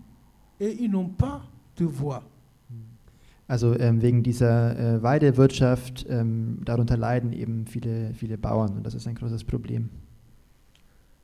[0.60, 1.44] Et ils n'ont pas
[1.78, 2.24] de voix.
[3.48, 8.94] Also ähm, wegen dieser äh, Weidewirtschaft, ähm, darunter leiden eben viele, viele Bauern und das
[8.94, 9.90] ist ein großes Problem.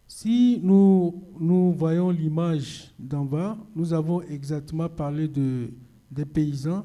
[0.08, 5.70] Si nous, nous voyons l'image d'en bas, nous avons exactement parlé de,
[6.10, 6.84] des paysans.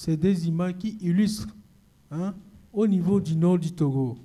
[0.00, 1.56] C'est des images qui illustrent
[2.12, 2.32] hein,
[2.72, 4.16] au niveau du nord du Togo.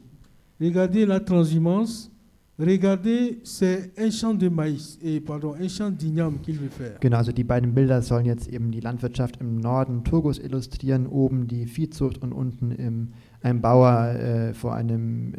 [0.61, 2.11] Regardez la transhumance.
[2.59, 6.99] Regardez, c'est un champ de maïs, et pardon, un champ d'igname qu'il veut faire.
[6.99, 11.47] Genau, also die beiden Bilder sollen jetzt eben die Landwirtschaft im Norden Togos illustrieren, oben
[11.47, 13.07] die Viehzucht und unten im,
[13.41, 15.33] ein Bauer äh, vor einem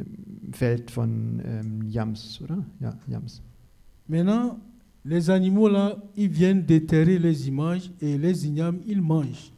[0.51, 2.67] Feld von ähm, Yams, oder?
[2.81, 3.41] Ja, Yams.
[4.09, 4.59] Maintenant,
[5.05, 9.54] les animaux là, ils viennent déterrer les images et les ignames, ils mangent.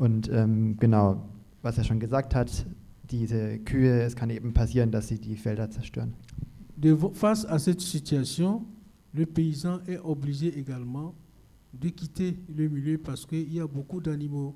[0.00, 1.28] Und ähm, genau,
[1.60, 2.64] was er schon gesagt hat,
[3.10, 6.14] diese Kühe, es kann eben passieren, dass sie die Felder zerstören.
[6.74, 8.64] De, face à cette situation,
[9.12, 11.12] le paysan est obligé également
[11.74, 14.54] de quitter le milieu parce qu'il y a beaucoup d'animaux.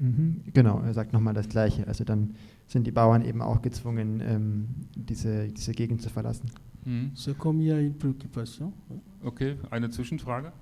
[0.00, 1.86] Mhm, genau, er sagt nochmal das Gleiche.
[1.86, 2.34] Also dann
[2.66, 4.66] sind die Bauern eben auch gezwungen, ähm,
[4.96, 6.50] diese, diese Gegend zu verlassen.
[6.84, 7.12] Mhm.
[7.14, 8.72] C'est comme il y a une préoccupation.
[8.90, 9.00] hein.
[9.22, 10.52] Okay, eine Zwischenfrage.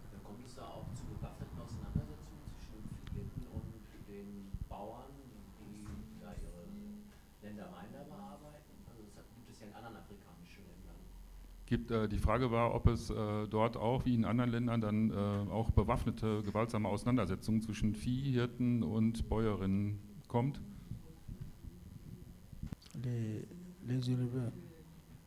[11.67, 13.15] Gibt, äh, die Frage war, ob es äh,
[13.49, 15.15] dort auch, wie in anderen Ländern, dann äh,
[15.51, 19.99] auch bewaffnete, gewaltsame Auseinandersetzungen zwischen Viehhirten und Bäuerinnen
[20.29, 20.61] kommt?
[23.87, 24.11] Les.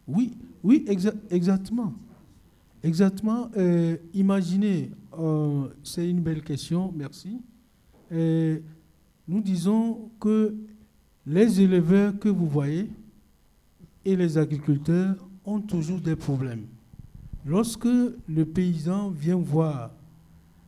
[0.05, 0.31] Oui,
[0.63, 1.93] oui, exa- exactement.
[2.81, 3.49] Exactement.
[3.55, 7.41] Euh, imaginez, euh, c'est une belle question, merci.
[8.11, 8.59] Euh,
[9.27, 10.55] nous disons que
[11.25, 12.89] les éleveurs que vous voyez
[14.05, 15.17] et les agriculteurs
[15.48, 16.68] ont toujours des problèmes.
[17.45, 19.91] Lorsque le paysan vient voir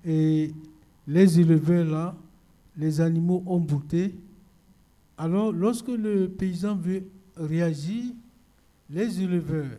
[0.06, 0.54] et
[1.06, 2.16] les éleveurs là,
[2.78, 4.16] les animaux ont bouté,
[5.18, 7.04] alors lorsque le paysan veut
[7.36, 8.06] réagir,
[8.90, 9.78] les éleveurs,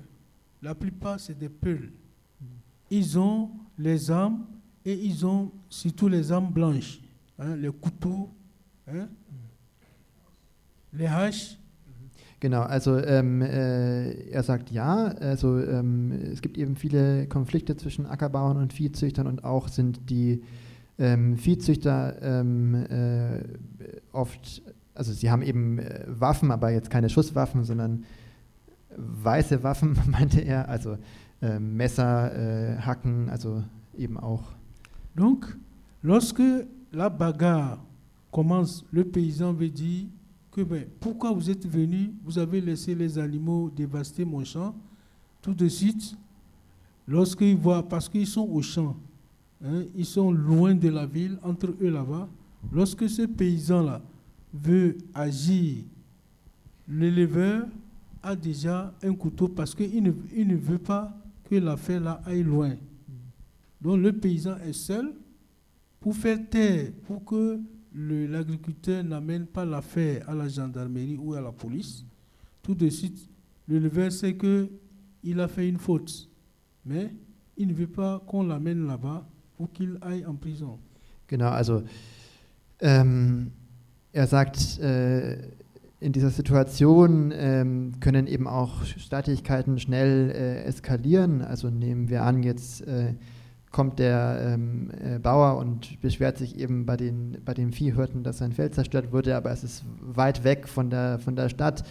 [0.62, 1.90] la plupart c'est des peuls,
[2.90, 4.44] ils ont les armes
[4.84, 7.00] et ils ont surtout les armes blanches,
[7.38, 8.28] hein, les couteaux,
[8.86, 9.08] hein,
[10.92, 11.56] les haches.
[12.40, 18.06] Genau, also ähm, äh, er sagt ja, also ähm, es gibt eben viele Konflikte zwischen
[18.06, 20.42] Ackerbauern und Viehzüchtern und auch sind die
[20.98, 23.42] ähm, Viehzüchter ähm, äh,
[24.12, 24.62] oft,
[24.94, 28.04] also sie haben eben äh, Waffen, aber jetzt keine Schusswaffen, sondern
[28.96, 30.96] weiße Waffen, meinte er, also
[31.42, 33.62] ähm, Messer, äh, Hacken, also
[33.98, 34.44] eben auch.
[35.14, 35.58] Donc,
[36.00, 37.80] lorsque la bagarre
[38.30, 40.08] commence, le paysan veut dire
[40.50, 44.74] que ben, pourquoi vous êtes venu, vous avez laissé les animaux dévaster mon champ.
[45.40, 46.16] Tout de suite,
[47.06, 48.96] lorsqu'ils voient, parce qu'ils sont au champ,
[49.64, 52.28] hein, ils sont loin de la ville, entre eux là-bas,
[52.72, 54.02] lorsque ce paysan-là
[54.52, 55.84] veut agir,
[56.88, 57.66] l'éleveur
[58.22, 62.42] a déjà un couteau parce qu'il ne, il ne veut pas que l'affaire là aille
[62.42, 62.74] loin.
[63.80, 65.12] Donc le paysan est seul
[66.00, 67.60] pour faire taire, pour que
[67.94, 72.04] l'agriculteur n'amène pas l'affaire à la gendarmerie ou à la police.
[72.62, 73.28] Tout de suite,
[73.68, 76.28] l'éleveur sait qu'il a fait une faute.
[76.84, 77.12] Mais
[77.56, 79.26] il ne veut pas qu'on l'amène là-bas
[79.56, 80.78] pour qu'il aille en prison.
[81.26, 81.82] Genau, also
[82.80, 83.52] ähm,
[84.12, 85.36] er sagt, äh,
[86.00, 91.42] in dieser Situation ähm, können eben auch Streitigkeiten schnell äh, eskalieren.
[91.42, 93.14] Also nehmen wir an, jetzt äh,
[93.70, 98.38] kommt der ähm, äh, Bauer und beschwert sich eben bei den, bei den Viehhirten, dass
[98.38, 101.84] sein Feld zerstört wurde, aber es ist weit weg von der, von der Stadt.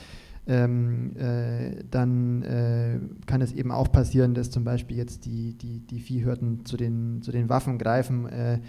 [0.45, 5.79] Ähm, äh, dann äh, kann es eben auch passieren, dass zum Beispiel jetzt die, die,
[5.79, 8.59] die Viehhirten zu den, zu den Waffen greifen, äh,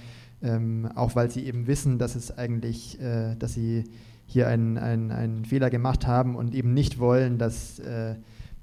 [0.42, 3.84] ähm, auch weil sie eben wissen, dass es eigentlich, äh, dass sie
[4.26, 8.14] hier einen, einen, Fehler gemacht haben und eben nicht wollen, dass, äh,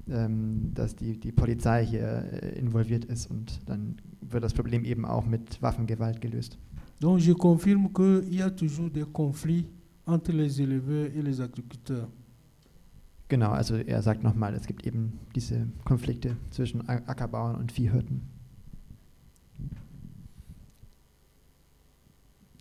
[0.08, 2.24] ähm, dass die, die Polizei hier
[2.56, 3.96] involviert ist und dann
[4.30, 6.58] wird das Problem eben auch mit Waffengewalt gelöst.
[7.00, 9.66] Donc je confirme qu'il y a toujours des conflits
[10.06, 12.08] entre les éleveurs et les agriculteurs.
[13.28, 18.22] Genau, also er sagt nochmal, es gibt eben diese Konflikte zwischen Ackerbauern und Viehhirten.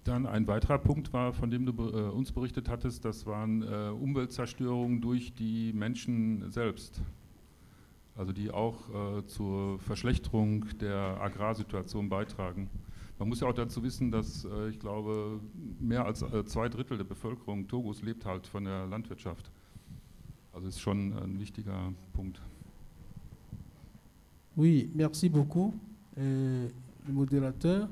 [0.04, 3.90] Dann ein weiterer Punkt war, von dem du äh, uns berichtet hattest, das waren äh,
[3.90, 7.02] Umweltzerstörungen durch die Menschen selbst.
[8.18, 12.70] Also die auch äh, zur Verschlechterung der Agrarsituation beitragen.
[13.20, 15.40] Man muss ja auch dazu wissen, dass äh, ich glaube,
[15.80, 19.52] mehr als äh, zwei Drittel der Bevölkerung Togos lebt halt von der Landwirtschaft.
[20.52, 22.42] Also ist schon ein wichtiger Punkt.
[24.56, 25.72] Oui, merci beaucoup,
[26.18, 26.68] euh,
[27.08, 27.88] le modérateur.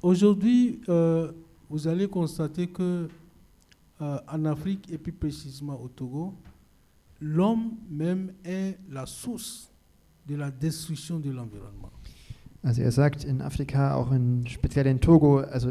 [0.00, 1.30] Aujourd'hui, euh,
[1.68, 3.06] vous allez constater que
[4.00, 6.32] euh, en Afrique et plus précisément au Togo,
[7.20, 9.70] l'homme même est la source
[10.26, 11.90] de la destruction de l'environnement.
[12.62, 15.70] Also er sagt in Afrika, auch in, speziell in Togo, also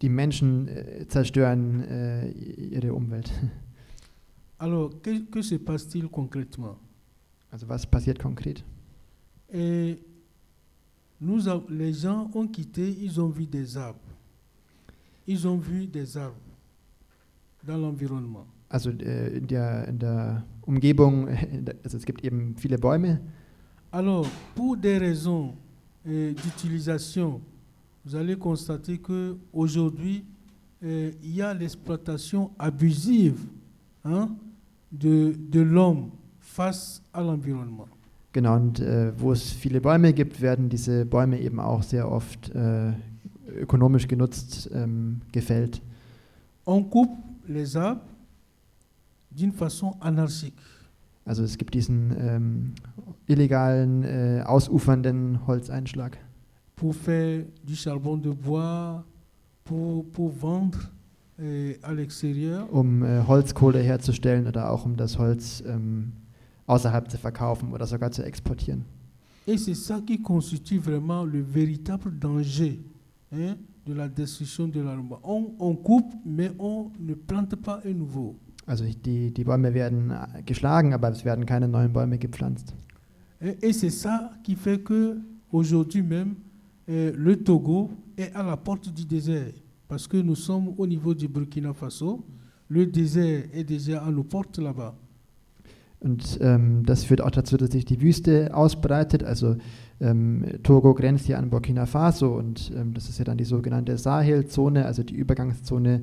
[0.00, 3.30] die Menschen äh, zerstören äh, ihre Umwelt.
[4.58, 6.76] Alors, que, que se passe-t-il concrètement?
[7.50, 8.62] Also was passiert konkret?
[9.52, 9.98] Et
[11.20, 13.98] nous, a- les gens ont quitté, ils ont vu des arbres.
[15.26, 16.36] Ils ont vu des arbres
[17.66, 18.46] dans l'environnement.
[18.70, 21.28] Also äh, in, der, in der Umgebung,
[21.84, 23.20] also es gibt eben viele Bäume
[23.92, 25.54] Alors, pour des raisons
[26.06, 27.40] euh, d'utilisation,
[28.04, 30.24] vous allez constater que aujourd'hui,
[30.84, 33.40] euh, il y a l'exploitation abusive
[34.04, 34.28] hein,
[34.92, 37.88] de, de l'homme face à l'environnement.
[38.32, 42.54] Genau, und äh, wo es viele Bäume gibt, werden diese Bäume eben auch sehr oft
[42.54, 42.92] äh,
[43.58, 45.82] ökonomisch genutzt, ähm, gefällt.
[46.64, 47.16] On coupe
[47.48, 48.04] les arbres
[49.30, 50.54] d'une façon anarchique.
[51.24, 52.72] Also es gibt diesen ähm,
[53.26, 56.18] illegalen, äh, ausufernden Holzeinschlag.
[56.76, 59.04] pour faire du charbon de bois,
[59.64, 60.78] pour, pour vendre
[61.38, 62.66] euh, à l'extérieur.
[62.72, 66.12] um äh, Holzkohle herzustellen oder auch um das Holz ähm,
[66.66, 68.84] außerhalb zu verkaufen oder sogar zu exportieren.
[69.46, 72.78] Et c'est ça qui constitue vraiment le véritable danger
[73.32, 73.56] hein,
[73.86, 75.20] de la destruction de l'environnement.
[75.22, 78.36] On, on coupe, mais on ne plante pas un nouveau.
[78.70, 82.72] Also die, die Bäume werden äh, geschlagen, aber es werden keine neuen Bäume gepflanzt.
[83.40, 85.16] Et, c'est ça qui fait que
[85.50, 86.36] aujourd'hui même,
[86.88, 89.52] euh, le Togo est à la porte du désert.
[89.88, 92.24] Parce que nous sommes au niveau du Burkina Faso.
[92.68, 94.94] Le désert est déjà à nos portes là-bas.
[95.98, 99.24] Und ähm, das führt auch dazu, dass sich die Wüste ausbreitet.
[99.24, 99.56] Also
[100.00, 103.98] ähm, Togo grenzt hier an Burkina Faso und ähm, das ist ja dann die sogenannte
[103.98, 106.02] Sahelzone, also die Übergangszone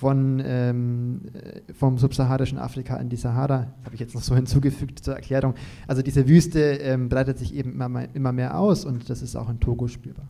[0.00, 3.66] von, ähm, äh, vom subsaharischen Afrika in die Sahara.
[3.84, 5.54] Habe ich jetzt noch so hinzugefügt zur Erklärung.
[5.86, 9.36] Also diese Wüste ähm, breitet sich eben immer, mehr- immer mehr aus und das ist
[9.36, 10.26] auch in Togo spürbar.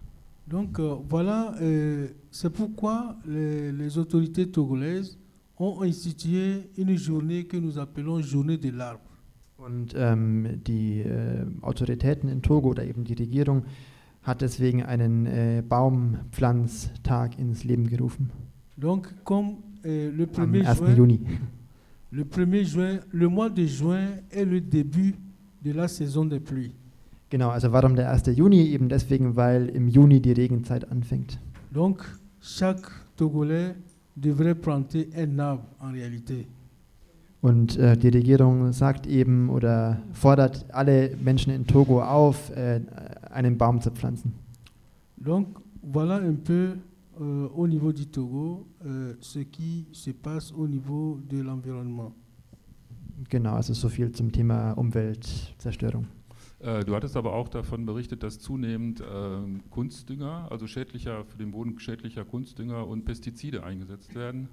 [0.49, 5.17] Donc euh, voilà, euh, c'est pourquoi les, les autorités togolaises
[5.57, 9.07] ont institué une journée que nous appelons Journée de l'arbre.
[9.57, 13.63] Und ähm, die äh, Autoritäten in Togo oder eben die Regierung
[14.23, 18.31] hat deswegen einen äh, Baumpflanztag ins Leben gerufen.
[18.77, 20.75] Donc comme euh, le, Am 1er 1.
[20.75, 21.21] juin, Juni.
[22.11, 25.15] le 1er juin, le mois de juin est le début
[25.63, 26.73] de la saison des pluies.
[27.31, 28.33] Genau, also warum der 1.
[28.37, 28.73] Juni?
[28.73, 31.39] Eben deswegen, weil im Juni die Regenzeit anfängt.
[31.73, 32.03] Donc
[32.41, 33.75] chaque Togolais
[34.17, 36.47] devrait planter un arbre en réalité.
[37.43, 42.81] Und äh, die Regierung sagt eben oder fordert alle Menschen in Togo auf, äh,
[43.31, 44.35] einen Baum zu pflanzen.
[45.17, 45.47] Donc
[45.83, 46.77] voilà un peu
[47.21, 52.15] euh, au niveau du Togo euh, ce qui se passe au niveau de l'environnement.
[53.29, 56.07] Genau, also so viel zum Thema Umweltzerstörung.
[56.61, 61.51] Äh, Du hattest aber auch davon berichtet, dass zunehmend ähm, Kunstdünger, also schädlicher für den
[61.51, 64.49] Boden schädlicher Kunstdünger und Pestizide eingesetzt werden.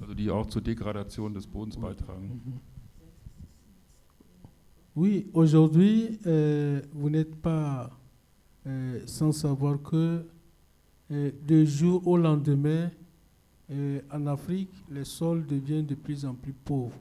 [0.00, 2.60] Also die auch zur Degradation des Bodens beitragen.
[4.96, 7.90] Oui, aujourd'hui, euh, vous n'êtes pas
[8.66, 10.24] euh, sans savoir que
[11.10, 12.90] euh, de jour au lendemain,
[13.70, 16.98] euh, en Afrique, les sols deviennent de plus en plus pauvres.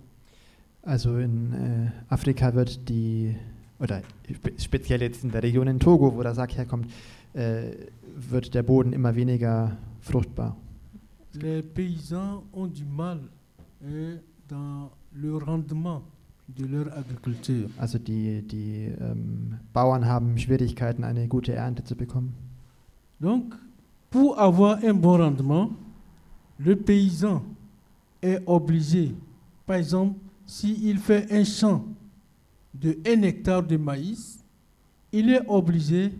[0.85, 3.33] Also in äh, Afrika wird die,
[3.79, 4.01] oder
[4.33, 6.87] spe speziell jetzt in der Region in Togo, wo der Sack herkommt,
[7.33, 7.71] äh,
[8.15, 10.57] wird der Boden immer weniger fruchtbar.
[11.33, 13.19] Les paysans ont du mal
[13.81, 16.03] hein, dans le rendement
[16.47, 17.69] de leur agriculture.
[17.77, 22.33] Also die, die ähm, Bauern haben Schwierigkeiten, eine gute Ernte zu bekommen.
[23.19, 23.55] Donc,
[24.09, 25.71] pour avoir un bon rendement,
[26.59, 27.41] le paysan
[28.21, 29.13] est obligé,
[29.65, 31.85] par exemple, s'il fait un champ
[32.73, 34.43] de 1 hectare de maïs,
[35.11, 36.11] il est obligé,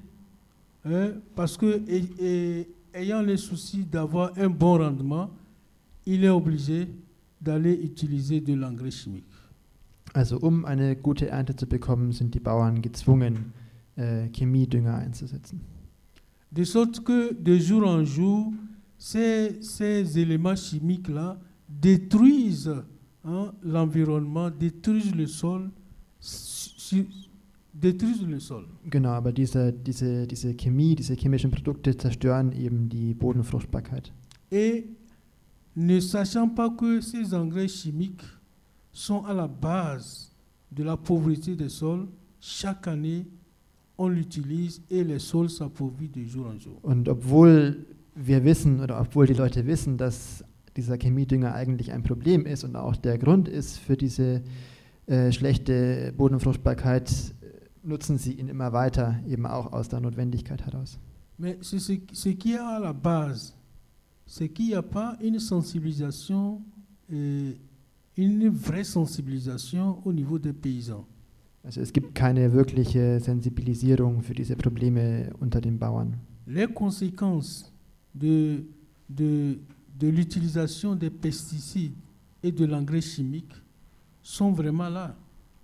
[0.86, 5.30] hein, parce que et- et ayant le souci d'avoir un bon rendement,
[6.06, 6.88] il est obligé
[7.42, 9.26] d'aller utiliser de l'engrais chimique.
[10.14, 13.54] Also um eine gute Ernte zu bekommen, sind die Bauern gezwungen,
[13.96, 15.62] äh, Chemiedünger einzusetzen.
[16.52, 18.54] De sorte que de jour en jour,
[18.98, 22.84] ces, ces éléments chimiques-là détruisent
[23.24, 25.72] hein, l'environnement, détruisent le sol,
[26.20, 27.08] su- su-
[27.74, 28.68] détruisent le sol.
[28.90, 34.14] Genau, aber diese, diese, diese Chemie, diese chemischen Produkte zerstören eben die Bodenfruchtbarkeit.
[34.52, 34.86] Et
[35.76, 38.24] ne sachant pas que ces engrais chimiques
[38.94, 40.32] sont à la base
[40.72, 42.08] de la pauvreté des sols,
[42.40, 43.28] chaque année,
[43.98, 46.80] on l'utilise et les sols s'appauvrissent de jour en jour.
[46.84, 47.86] Und obwohl
[48.16, 50.44] wir wissen oder obwohl die Leute wissen, dass
[50.76, 54.42] dieser Chemiedünger eigentlich ein Problem ist und auch der Grund ist für diese
[55.08, 57.36] äh, schlechte Bodenfruchtbarkeit,
[57.84, 61.00] nutzen sie ihn immer weiter, eben auch aus der Notwendigkeit heraus.
[61.38, 63.54] Mais ce, ce qui est à la base,
[64.26, 66.62] c'est qu'il n'y a pas une sensibilisation,
[67.12, 67.54] euh,
[68.18, 71.06] une vraie sensibilisation au niveau des paysans.
[71.64, 76.16] Also es gibt keine wirkliche Sensibilisierung für diese Probleme unter den Bauern.
[76.46, 77.72] Les conséquences
[78.14, 78.66] de,
[79.08, 79.60] de,
[79.98, 81.96] de l'utilisation des pesticides
[82.44, 83.54] et de l'engrais chimique
[84.22, 85.16] sont vraiment là.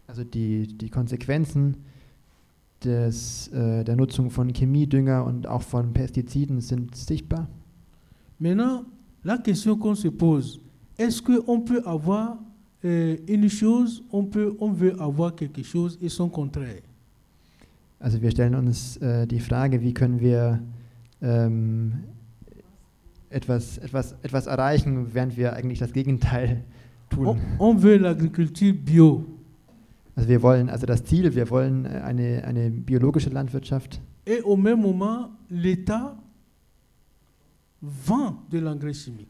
[0.08, 1.76] Also die, die Konsequenzen
[2.84, 7.50] des, äh, der Nutzung von Chemiedünger und auch von Pestiziden sind sichtbar.
[8.40, 8.86] Maintenant,
[9.24, 10.60] la question qu'on se pose,
[11.00, 12.38] est-ce qu'on peut avoir
[12.86, 16.82] euh, une chose, on, peut, on veut avoir quelque chose et son contraire
[18.00, 20.60] Also wir stellen uns äh, die Frage, wie können wir
[21.22, 21.94] ähm,
[23.30, 26.64] etwas, etwas, etwas erreichen, während wir eigentlich das Gegenteil
[27.18, 27.42] on, tun.
[27.60, 29.26] on veut l'agriculture bio.
[30.16, 34.80] Also wir wollen, also das Ziel, wir wollen eine, eine biologische Landwirtschaft Et au même
[34.80, 36.18] moment, l'État vend de l'engrais chimique.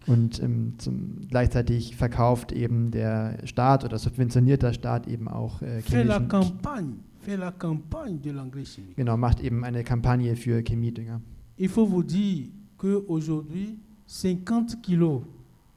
[0.07, 5.81] Und ähm, zum, gleichzeitig verkauft eben der Staat oder subventioniert der Staat eben auch äh,
[5.81, 6.27] chemischen,
[8.95, 11.21] genau, macht eben eine Kampagne für Chemiedünger.
[11.57, 12.47] Il faut vous dire
[12.77, 13.77] qu'aujourd'hui,
[14.07, 15.21] 50 kilos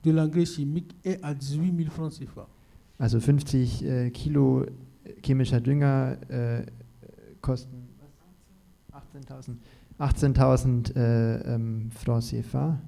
[0.05, 2.49] de l'engrais chimique est à 18 000 francs CFA.
[2.99, 4.65] Also 50 äh, Kilo
[5.23, 6.65] chemischer Dünger äh,
[7.41, 7.89] kosten
[8.93, 9.57] 18.000
[10.01, 12.79] 18.000 äh, ähm, Francs CFA,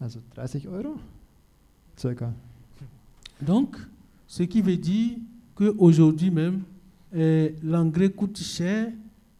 [0.00, 0.96] also 30 Euro
[1.96, 2.32] circa.
[3.40, 3.76] Donc,
[4.26, 5.16] ce qui veut dire
[5.54, 6.62] qu'aujourd'hui même,
[7.14, 8.88] euh, l'engrais coûte cher,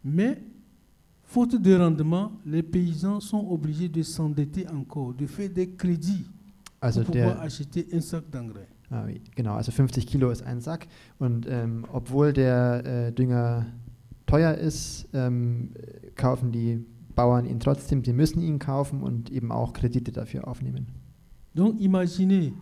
[0.03, 0.41] mais
[1.23, 6.25] faute de rendement, les paysans sont obligés de s'endetter encore, de faire des crédits
[6.81, 8.67] Also pour pouvoir acheter un sac d'engrais.
[8.91, 10.87] ah, wie- genau, also 50 Kilo ist ein Sack
[11.19, 13.65] und ähm, obwohl der äh, Dünger
[14.31, 18.03] teuer ist, ähm, äh, kaufen die Bauern ihn trotzdem.
[18.03, 20.87] Sie müssen ihn kaufen und eben auch Kredite dafür aufnehmen.
[21.53, 22.53] Donc, imaginez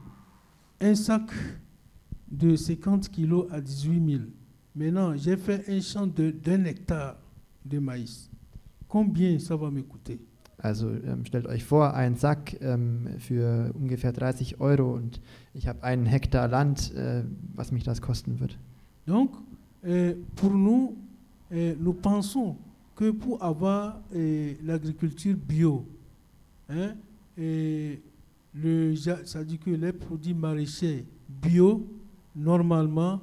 [0.81, 1.31] un sac
[2.27, 4.23] de 50 kilos à 18 000.
[4.73, 7.17] Maintenant, j'ai fait un champ de- d'un hectare
[7.63, 8.29] de maïs.
[8.87, 10.19] Combien ça va me coûter
[10.57, 15.21] Also ähm, stellt euch vor, ein Sack ähm, für ungefähr 30 Euro und
[15.53, 17.23] ich habe einen Hektar Land, äh,
[17.55, 18.57] was mich das kosten wird.
[19.05, 19.31] Donc,
[19.85, 20.97] euh, pour nous,
[21.51, 22.55] nous pensons
[22.95, 23.99] que pour avoir
[24.63, 25.85] l'agriculture bio,
[26.69, 26.93] hein,
[27.37, 28.01] et
[28.53, 31.05] le, ça dit que les produits maraîchers
[31.41, 31.87] bio,
[32.35, 33.21] normalement,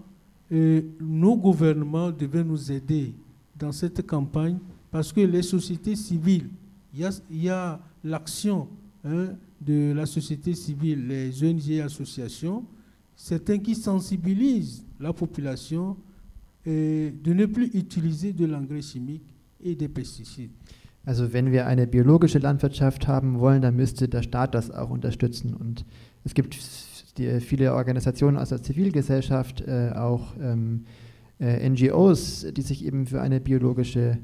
[0.51, 3.15] nos gouvernements devaient nous aider
[3.59, 4.59] dans cette campagne
[4.91, 6.49] parce que les sociétés civiles,
[6.95, 8.69] il y a, l'action
[9.05, 12.65] hein, de la société civile, les ONG associations,
[13.17, 15.97] certains qui sensibilisent la population
[16.67, 20.51] de ne plus utiliser de l'engrais chimique et des pesticides.
[21.05, 25.55] Also wenn wir eine biologische Landwirtschaft haben wollen, dann müsste der Staat das auch unterstützen.
[25.55, 25.85] Und
[26.25, 30.85] es gibt viele Organisationen aus der Zivilgesellschaft, äh, auch ähm,
[31.39, 34.19] äh, NGOs, die sich eben für eine biologische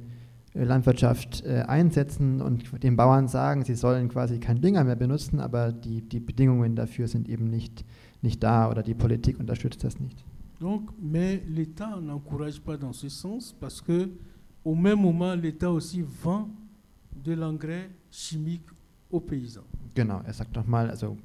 [0.55, 5.38] äh, Landwirtschaft äh, einsetzen und den Bauern sagen, sie sollen quasi keinen Dünger mehr benutzen,
[5.40, 7.84] aber die, die Bedingungen dafür sind eben nicht,
[8.22, 10.24] nicht da oder die Politik unterstützt das nicht.
[10.62, 14.08] Donc, mais l'État n'encourage pas dans ce sens parce que
[14.64, 16.48] au même moment, l'État aussi vend
[17.24, 18.66] de l'engrais chimique
[19.10, 19.64] aux paysans.
[19.96, 21.16] Genau, er sagt nochmal, also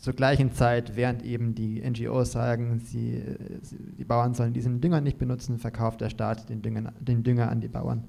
[0.00, 3.20] zur gleichen Zeit, während eben die NGOs sagen, sie,
[3.98, 7.60] die Bauern sollen diesen Dünger nicht benutzen, verkauft der Staat den Dünger, den Dünger an
[7.60, 8.04] die Bauern.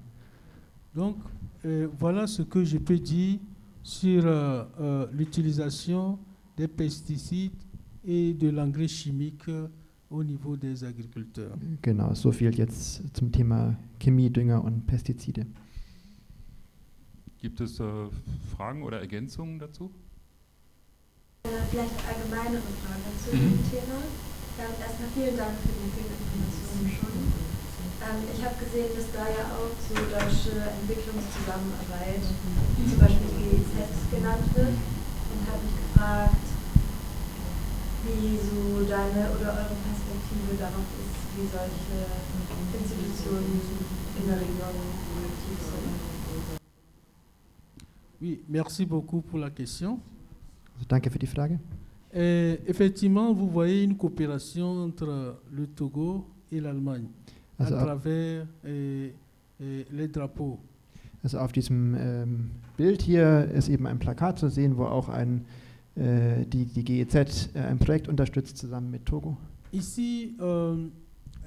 [0.94, 1.16] Donc,
[1.64, 3.40] euh, voilà ce que je peux dire
[3.82, 6.16] sur euh, euh, l'utilisation
[6.56, 7.60] des pesticides
[8.04, 9.50] et de l'engrais chimique
[10.14, 11.56] au niveau des agriculteurs.
[11.82, 15.44] Genau, so viel jetzt zum Thema Chemie, Dünger und Pestizide.
[17.38, 17.84] Gibt es äh,
[18.56, 19.90] Fragen oder Ergänzungen dazu?
[21.44, 23.40] Äh, vielleicht allgemeinere Frage zu Mhm.
[23.58, 23.98] dem Thema.
[24.56, 27.14] Ähm, erstmal vielen Dank für die vielen Informationen schon.
[28.06, 34.14] Ähm, ich habe gesehen, dass da ja auch so deutsche Entwicklungszusammenarbeit, zum Beispiel die GEZ
[34.14, 36.46] genannt wird und habe mich gefragt,
[38.04, 41.96] wie so deine oder eure Perspektive darauf ist, wie solche
[42.78, 43.60] Institutionen
[44.20, 44.76] in der Region
[45.24, 45.94] aktiv sind.
[48.20, 50.00] Oui, merci beaucoup pour la question.
[50.74, 51.58] Also danke für die Frage.
[52.14, 57.06] Euh, effectivement, vous voyez une coopération entre le Togo et l'Allemagne
[57.58, 59.08] Also, à auf, travers euh,
[59.60, 60.58] euh, les drapeaux.
[61.22, 65.44] also auf diesem ähm, Bild hier ist eben ein Plakat zu sehen, wo auch ein,
[65.96, 69.36] äh, die, die GEZ äh, ein Projekt unterstützt zusammen mit Togo.
[69.72, 70.88] Ici, euh,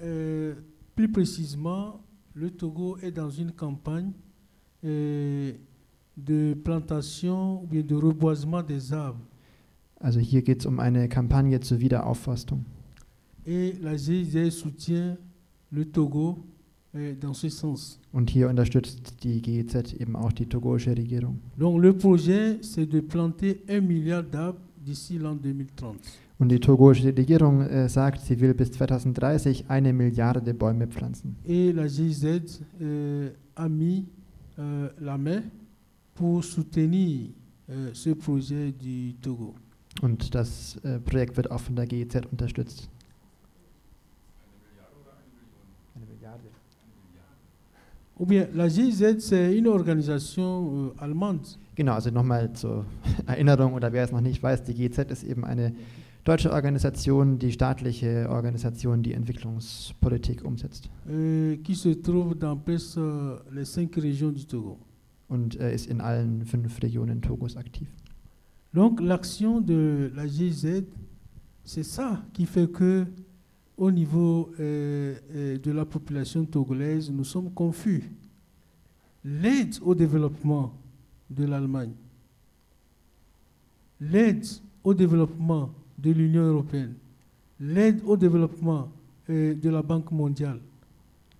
[0.03, 0.55] euh,
[0.95, 1.99] plus précisément,
[2.33, 4.11] le Togo est dans une campagne
[4.83, 5.53] euh,
[6.15, 9.25] de plantation ou bien de reboisement des arbres.
[9.99, 12.65] Also hier geht es um eine Kampagne zur Wiederaufforstung.
[13.45, 15.17] Et la GIZ soutient
[15.71, 16.45] le Togo
[16.93, 17.99] dans ce sens.
[18.11, 21.39] Und hier unterstützt die GEZ eben auch die togoische Regierung.
[21.57, 25.95] Donc le projet, c'est de planter un milliard d'arbres d'ici l'an 2030.
[26.39, 31.35] Und die togoische Regierung äh, sagt, sie will bis 2030 eine Milliarde Bäume pflanzen.
[31.45, 34.05] Et la GIZ euh, a mis
[34.59, 35.41] euh, la main
[36.13, 37.29] pour soutenir
[37.69, 39.55] euh, ce projet du Togo.
[40.01, 42.88] Und das äh, Projekt wird auch von der GEZ unterstützt.
[45.95, 46.49] Eine Milliarde.
[48.20, 51.45] Ou bien la GIZ, c'est une organisation euh, allemande.
[51.76, 52.86] Genau, also nochmal zur
[53.28, 55.74] Erinnerung oder wer es noch nicht weiß, die GEZ ist eben eine
[56.24, 63.39] deutsche Organisation, die staatliche Organisation, die Entwicklungspolitik umsetzt euh, qui se trouve dans presque euh,
[63.51, 64.80] les cinq régions du Togo.
[65.30, 67.88] und äh, ist in allen fünf Regionen Togos aktiv.
[68.74, 70.84] Donc l'action de la GIZ,
[71.63, 73.05] c'est ça qui fait que
[73.78, 78.03] au niveau euh, euh, de la population togolaise, nous sommes confus.
[79.23, 80.73] L'aide au développement
[81.30, 81.91] de l'Allemagne,
[83.99, 84.45] l'aide
[84.84, 86.93] au développement de l'Union européenne,
[87.59, 88.89] l'aide au développement
[89.30, 90.59] euh, de la Banque mondiale,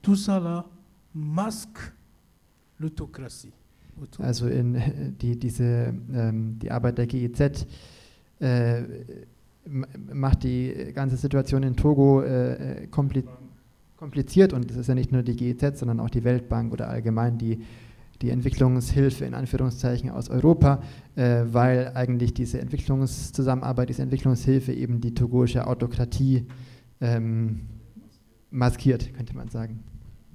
[0.02, 0.66] tout ça là
[1.14, 1.80] masque
[2.80, 3.52] l'autocratie.
[4.20, 7.66] Also in, äh, die, diese, ähm, die Arbeit der GEZ
[8.40, 8.88] äh, m-
[10.14, 13.24] macht die ganze Situation in Togo äh, äh, kompli
[13.98, 17.40] kompliziert und es ist ja nicht nur die GEZ, sondern auch die Weltbank oder allgemein
[17.40, 17.58] die,
[18.22, 20.84] die Entwicklungshilfe in Anführungszeichen aus Europa,
[21.16, 26.46] äh, weil eigentlich diese Entwicklungszusammenarbeit, diese Entwicklungshilfe eben die togoische Autokratie
[27.02, 27.62] ähm,
[28.52, 29.84] maskiert, könnte man sagen.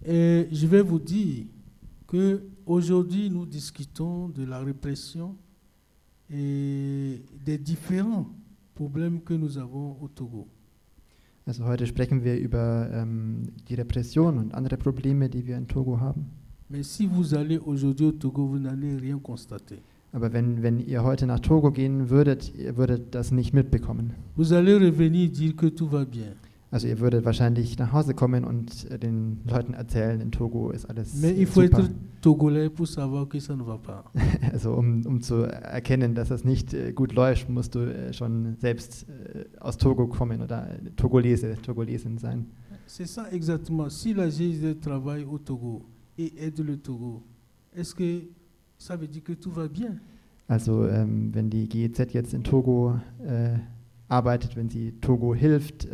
[0.04, 1.46] Et je vais vous dire
[2.08, 5.36] que aujourd'hui nous discutons de la répression
[6.28, 8.26] et des différents
[8.74, 10.48] problèmes que nous avons au Togo.
[11.44, 16.00] Also heute sprechen wir über ähm, die Repression und andere Probleme, die wir in Togo
[16.00, 16.26] haben.
[16.68, 19.76] Mais si vous allez aujourd'hui au Togo, vous n'allez rien constater.
[20.12, 24.12] Aber wenn, wenn ihr heute nach Togo gehen würdet, ihr würdet das nicht mitbekommen.
[24.36, 26.34] Vous allez revenir dire que tout va bien.
[26.72, 30.86] Also ihr würdet wahrscheinlich nach Hause kommen und äh, den Leuten erzählen, in Togo ist
[30.86, 31.80] alles Mais il faut super.
[31.80, 31.90] être
[32.22, 34.10] togolais pour savoir que ça ne va pas.
[34.54, 38.56] Also um, um zu erkennen, dass das nicht äh, gut läuft, musst du äh, schon
[38.58, 39.04] selbst
[39.60, 40.66] aus Togo kommen oder
[40.96, 42.46] Togolese, Togolesin sein.
[42.86, 43.90] C'est ça exactement.
[43.90, 45.82] Si la GIZ travaille au Togo
[46.16, 47.22] et aide le Togo,
[47.76, 48.22] est-ce que
[48.78, 49.98] ça veut dire que tout va bien
[50.48, 52.94] Also ähm, wenn die GEZ jetzt in Togo
[54.08, 55.86] arbeitet, wenn sie Togo hilft,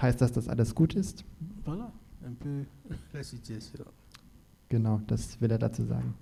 [0.00, 1.24] heißt das, dass alles gut ist?
[1.64, 1.90] Voilà
[2.26, 2.64] un peu
[3.12, 3.86] la situation.
[4.68, 6.14] Genau, das will er dazu sagen.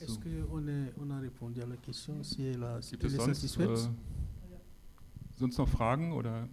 [0.00, 0.20] Est-ce So.
[0.20, 0.68] qu'on
[1.00, 3.72] on a répondu à la question si elle, a, si Gibt es est sonst, satisfaite
[3.72, 6.48] äh, sonst noch Fragen oder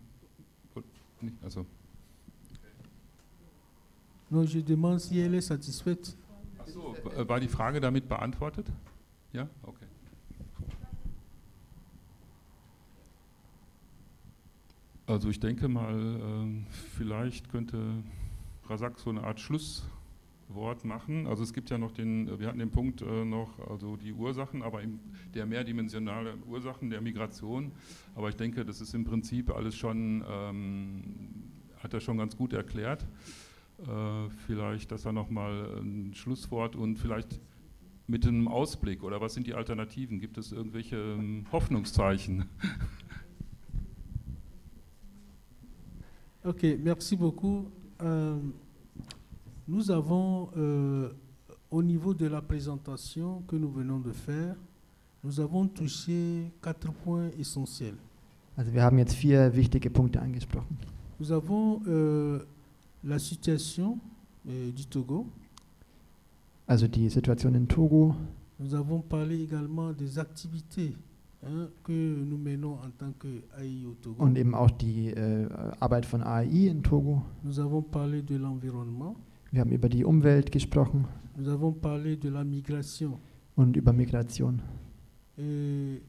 [1.21, 1.35] nicht?
[1.43, 1.65] Also,
[4.29, 6.15] Non, je demande si elle est satisfaite.
[6.57, 8.71] ach so, w- war die Frage damit beantwortet?
[9.31, 9.82] Ja, okay.
[15.05, 16.65] Also ich denke mal, ähm,
[16.95, 17.77] vielleicht könnte
[18.69, 21.27] Rasak so eine Art Schlusswort machen.
[21.27, 24.61] Also es gibt ja noch den, wir hatten den Punkt äh, noch, also die Ursachen,
[24.63, 24.81] aber
[25.33, 27.73] der mehrdimensionale Ursachen der Migration.
[28.15, 31.03] Aber ich denke, das ist im Prinzip alles schon, ähm,
[31.79, 33.05] hat er schon ganz gut erklärt.
[33.79, 37.41] Äh, vielleicht, dass er nochmal ein Schlusswort und vielleicht
[38.07, 40.21] mit einem Ausblick oder was sind die Alternativen?
[40.21, 42.45] Gibt es irgendwelche ähm, Hoffnungszeichen?
[46.45, 47.69] Ok, merci beaucoup.
[48.01, 48.37] Euh,
[49.65, 51.09] nous avons, euh,
[51.71, 54.55] au niveau de la présentation que nous venons de faire,
[55.23, 57.95] nous avons touché quatre points essentiels.
[58.57, 60.75] Also wir haben jetzt vier wichtige Punkte angesprochen.
[61.19, 62.39] Nous avons euh,
[63.03, 63.97] la situation
[64.45, 65.25] du Togo.
[66.67, 68.13] Also die Situation in Togo,
[68.59, 70.93] Nous avons parlé également des activités
[74.17, 75.47] und eben auch die äh,
[75.79, 77.23] Arbeit von AI in Togo.
[77.43, 79.15] Nous avons parlé de l'environnement.
[79.51, 81.05] Wir haben über die Umwelt gesprochen
[81.37, 83.19] Nous avons parlé de la migration.
[83.55, 84.59] und über Migration.
[85.37, 86.01] Et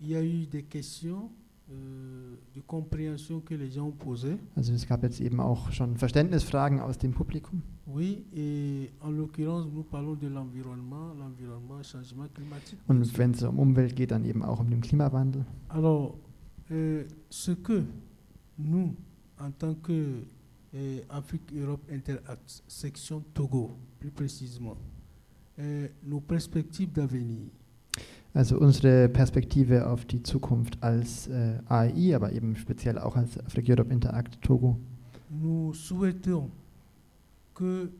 [0.00, 1.30] il y a eu des questions
[1.70, 4.36] euh, de compréhension que les gens ont posées.
[4.56, 7.62] Also es gab jetzt eben auch schon Verständnisfragen aus dem Publikum.
[7.86, 12.78] Oui, et en l'occurrence, nous parlons de l'environnement, l'environnement, changement climatique.
[12.86, 13.18] bien Und sûr.
[13.18, 15.44] wenn es um Umwelt geht, dann eben auch um den Klimawandel.
[15.68, 16.14] Alors,
[16.70, 17.82] euh, ce que
[18.58, 18.94] nous,
[19.38, 20.22] en tant que
[20.74, 24.76] euh, Afrique-Europe Interact, section Togo, plus précisément,
[25.58, 27.48] euh, nos perspectives d'avenir,
[28.32, 33.72] Also unsere Perspektive auf die Zukunft als äh, AI, aber eben speziell auch als Africa
[33.72, 34.78] Europe Interact Togo.
[35.30, 36.48] nous souhaitons
[37.54, 37.90] qu'il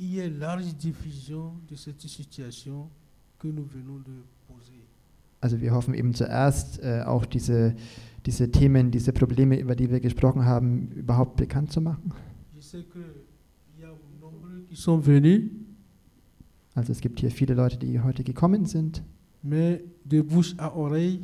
[0.00, 2.88] y ait large diffusion de cette situation
[3.38, 4.12] que nous venons de
[4.48, 4.82] poser.
[5.40, 7.76] Also wir hoffen eben zuerst äh, auch diese,
[8.26, 12.12] diese Themen, diese Probleme, über die wir gesprochen haben, überhaupt bekannt zu machen.
[12.56, 13.02] Je sais qu'il
[13.80, 13.90] y a
[14.20, 15.50] nombreux qui sont venus,
[16.74, 19.02] Also es gibt hier viele Leute, die heute gekommen sind.
[19.42, 21.22] Mais de bouche à oreille,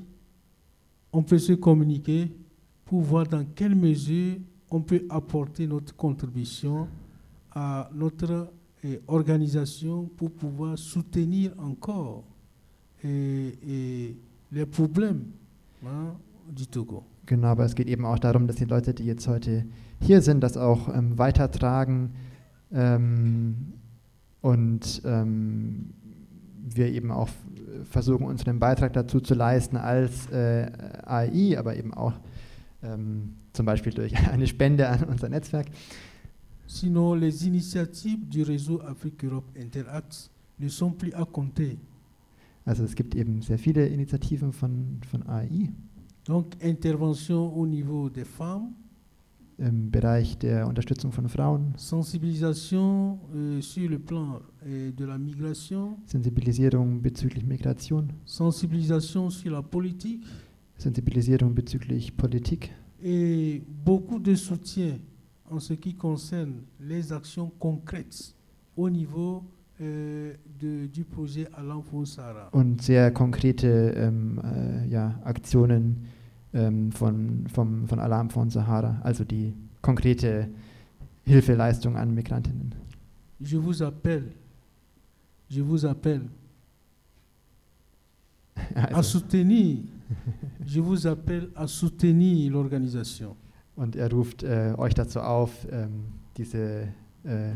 [1.12, 2.31] on peut se communiquer
[2.85, 4.36] pour voir dans quelle mesure
[4.70, 6.89] on peut apporter notre contribution
[7.53, 12.24] à notre eh, organisation pour pouvoir soutenir encore
[13.05, 14.16] eh, eh,
[14.51, 15.24] les problèmes
[15.86, 16.15] hein,
[16.51, 17.05] du Togo.
[17.27, 19.65] Genau, aber es geht eben auch darum, dass die Leute, die jetzt heute
[20.01, 22.11] hier sind, das auch ähm, weitertragen
[22.73, 23.57] ähm,
[24.43, 25.91] und ähm,
[26.66, 27.45] wir eben auch f-
[27.91, 30.70] versuchen, unseren Beitrag dazu zu leisten als äh,
[31.05, 32.15] AI, aber eben auch
[32.82, 35.66] ähm, zum Beispiel durch eine Spende an unser Netzwerk.
[36.66, 41.77] Sinon, les initiatives du réseau Afrique-Europe Interact ne sont plus à compter.
[42.65, 45.70] Also es gibt eben sehr viele Initiativen von, von AI
[46.24, 48.73] Donc, intervention au niveau des femmes,
[49.59, 55.97] im Bereich der Unterstützung von Frauen, sensibilisation euh, sur le plan euh, de la migration,
[56.06, 60.24] Sensibilisierung bezüglich Migration, sensibilisation sur la politique.
[60.78, 62.72] Sensibilisierung bezüglich Politik.
[63.02, 64.98] Et beaucoup de soutien
[65.51, 68.35] en ce qui concerne les actions concrètes
[68.76, 69.44] au niveau
[69.81, 72.48] euh, de- du projet Alain Fonsara.
[72.52, 75.97] und sehr konkrete ähm, äh, ja, Aktionen
[76.55, 79.52] ähm, von, vom, von Alarm von Sahara, also die
[79.82, 80.48] konkrete
[81.24, 82.74] Hilfeleistung an Migrantinnen.
[83.40, 84.32] Je vous appelle,
[85.51, 86.22] je vous appelle
[88.74, 89.78] à Also, soutenir,
[90.64, 93.36] je vous appelle à soutenir l'organisation.
[93.76, 96.05] und er ruft äh, euch dazu auf, ähm,
[96.36, 96.89] diese,
[97.24, 97.51] äh,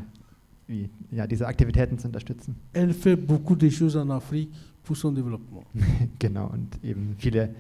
[0.67, 2.57] wie, ja, diese Aktivitäten zu unterstützen.
[2.73, 4.51] Elle fait beaucoup de choses en Afrique
[4.83, 5.65] pour son développement.
[6.19, 7.55] genau, und eben viele,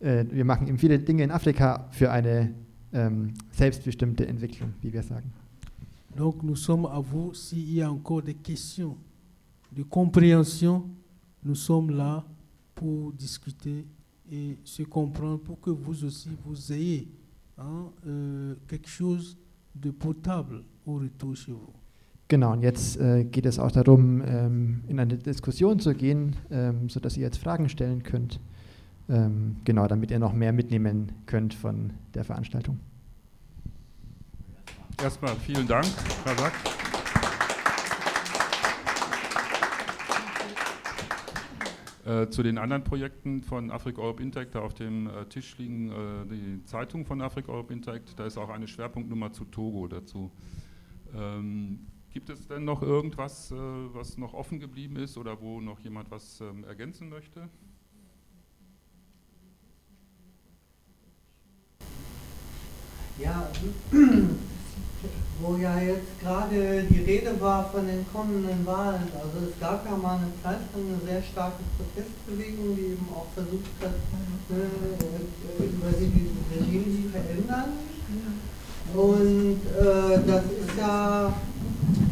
[0.00, 2.54] äh, wir machen eben viele Dinge in Afrika für eine
[2.92, 5.32] ähm, selbstbestimmte Entwicklung, wie wir sagen.
[6.16, 7.34] Donc nous sommes à vous.
[7.34, 8.96] S'il y a encore des questions
[9.72, 10.84] de compréhension,
[11.44, 12.24] nous sommes là
[12.74, 13.86] pour discuter
[14.30, 17.08] et se comprendre pour que vous aussi vous ayez
[17.58, 19.36] hein, euh, quelque chose
[19.74, 21.72] de potable au retour chez vous.
[22.28, 26.88] Genau, und jetzt äh, geht es auch darum, ähm, in eine Diskussion zu gehen, ähm,
[26.88, 28.40] sodass ihr jetzt Fragen stellen könnt.
[29.08, 32.80] Ähm, genau, damit ihr noch mehr mitnehmen könnt von der Veranstaltung.
[35.02, 35.86] Erstmal vielen Dank,
[36.24, 36.52] Herr Sack.
[42.06, 45.90] Äh, zu den anderen Projekten von Africa Europe Interact, da auf dem äh, Tisch liegen
[45.90, 50.30] äh, die Zeitungen von Africa Europe Interact, da ist auch eine Schwerpunktnummer zu Togo dazu.
[51.14, 51.80] Ähm,
[52.10, 56.10] gibt es denn noch irgendwas, äh, was noch offen geblieben ist oder wo noch jemand
[56.10, 57.48] was ähm, ergänzen möchte?
[63.18, 63.48] Ja,
[65.40, 69.96] wo ja jetzt gerade die Rede war von den kommenden Wahlen, also es gab ja
[69.96, 73.94] mal eine Zeit lang eine sehr starke Protestbewegung, die eben auch versucht hat,
[74.50, 77.72] äh, über die Regime zu verändern.
[78.94, 81.32] Und äh, das ist ja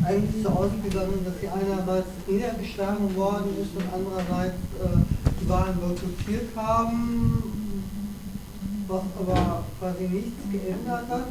[0.04, 4.98] eigentlich so ausgegangen, dass sie einerseits niedergeschlagen worden ist und andererseits äh,
[5.40, 7.63] die Wahlen boykottiert haben,
[8.88, 11.28] was aber quasi nichts geändert hat.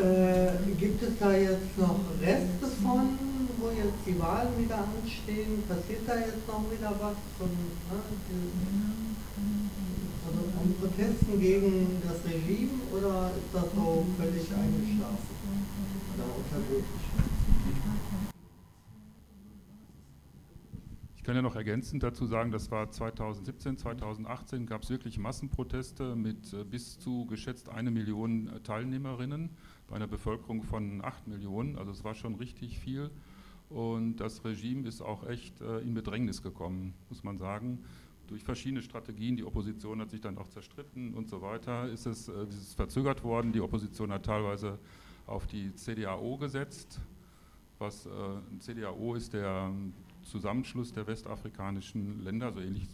[0.00, 3.18] Äh, gibt es da jetzt noch Reste von,
[3.58, 5.62] wo jetzt die Wahlen wieder anstehen?
[5.68, 7.16] Passiert da jetzt noch wieder was?
[7.38, 7.98] Von, ne,
[10.26, 15.34] also an Protesten gegen das Regime oder ist das so völlig eingeschlafen
[16.14, 16.84] oder unterdrückt?
[16.96, 17.90] Ich
[21.30, 26.52] kann ja noch ergänzend dazu sagen, das war 2017, 2018 gab es wirklich Massenproteste mit
[26.52, 29.50] äh, bis zu geschätzt eine Million äh, Teilnehmerinnen
[29.86, 31.78] bei einer Bevölkerung von acht Millionen.
[31.78, 33.12] Also es war schon richtig viel.
[33.68, 37.78] Und das Regime ist auch echt äh, in Bedrängnis gekommen, muss man sagen.
[38.26, 42.26] Durch verschiedene Strategien, die Opposition hat sich dann auch zerstritten und so weiter, ist es,
[42.26, 43.52] ist es verzögert worden.
[43.52, 44.80] Die Opposition hat teilweise
[45.28, 47.00] auf die CDAO gesetzt,
[47.78, 48.10] was äh,
[48.58, 49.72] CDAO ist der
[50.30, 52.86] Zusammenschluss der westafrikanischen Länder, so ähnlich,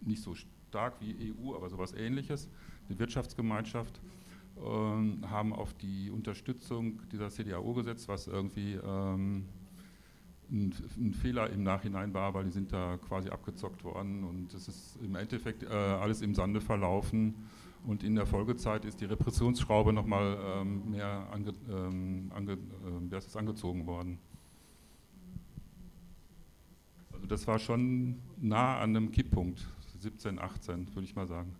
[0.00, 2.48] nicht so stark wie EU, aber sowas ähnliches,
[2.88, 4.00] eine Wirtschaftsgemeinschaft,
[4.56, 9.46] ähm, haben auf die Unterstützung dieser CDAO gesetzt, was irgendwie ähm,
[10.50, 14.68] ein, ein, Fehler im Nachhinein war, weil die sind da quasi abgezockt worden und es
[14.68, 17.34] ist im Endeffekt äh, alles im Sande verlaufen
[17.84, 23.86] und in der Folgezeit ist die Repressionsschraube nochmal ähm, mehr ange, ähm, ange, äh, angezogen
[23.86, 24.18] worden.
[27.24, 29.66] Also das war schon nah an einem Kipppunkt,
[29.98, 31.54] 17, 18, würde ich mal sagen.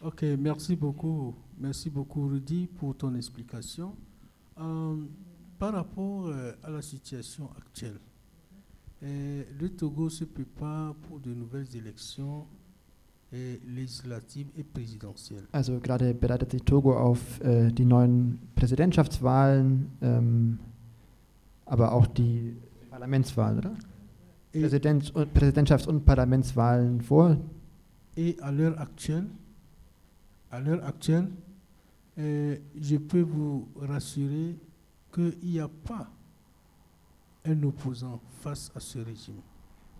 [0.00, 1.36] Ok, merci beaucoup.
[1.56, 3.96] Merci beaucoup, Rudy, pour ton explication.
[4.58, 5.06] Euh,
[5.56, 8.00] par rapport euh, à la situation actuelle,
[9.04, 12.48] euh, le Togo se prépare pour de nouvelles élections
[13.32, 15.46] äh, législatives et présidentielles.
[15.52, 20.58] Also gerade bereitet sich Togo auf äh, die neuen Präsidentschaftswahlen ähm,
[21.66, 22.56] aber auch die
[22.90, 23.74] Parlamentswahlen, oder?
[24.52, 27.36] Präsidents und Präsidentschafts- und Parlamentswahlen vor.
[28.16, 29.26] Et à l'heure actuelle,
[30.50, 31.28] à l'heure actuelle,
[32.18, 34.56] euh, je peux vous rassurer
[35.12, 36.08] qu'il n'y a pas
[37.44, 39.42] un opposant face à ce régime.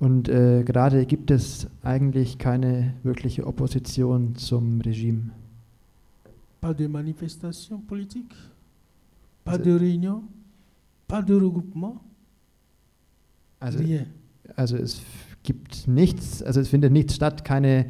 [0.01, 5.31] Und äh, gerade gibt es eigentlich keine wirkliche Opposition zum Regime.
[6.61, 8.35] Pas de manifestation politique,
[9.45, 10.23] pas also, de réunion,
[11.15, 12.01] Pas de regroupement.
[13.61, 14.07] Also, Rien.
[14.57, 15.01] also es
[15.45, 17.87] gibt nichts, also es findet nichts statt, keine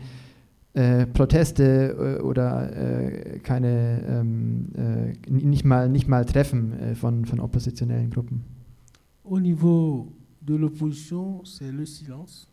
[0.74, 7.24] äh, Proteste äh, oder äh, keine, ähm, äh, nicht, mal, nicht mal Treffen äh, von,
[7.24, 8.44] von oppositionellen Gruppen.
[9.24, 12.46] Au niveau de l'opposition, c'est le silence.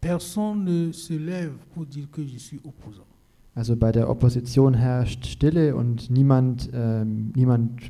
[0.00, 3.06] Personne ne se lève pour dire que je suis opposant.
[3.54, 7.80] Also bei der Opposition herrscht Stille und niemand, ähm, niemand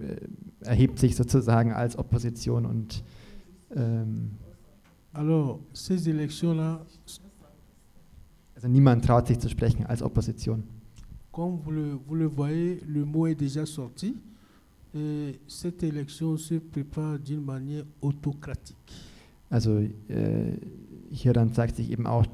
[0.00, 0.16] äh,
[0.64, 3.04] erhebt sich sozusagen als Opposition und
[3.74, 4.30] ähm,
[5.12, 5.60] also
[8.64, 10.64] niemand traut sich zu sprechen als Opposition.
[11.30, 14.16] Comme vous le, vous le voyez, le mot est déjà sorti.
[14.94, 18.76] Et cette élection se prépare d'une manière autocratique.
[19.50, 20.52] Also äh,
[21.10, 22.24] hier dann zeigt sich eben auch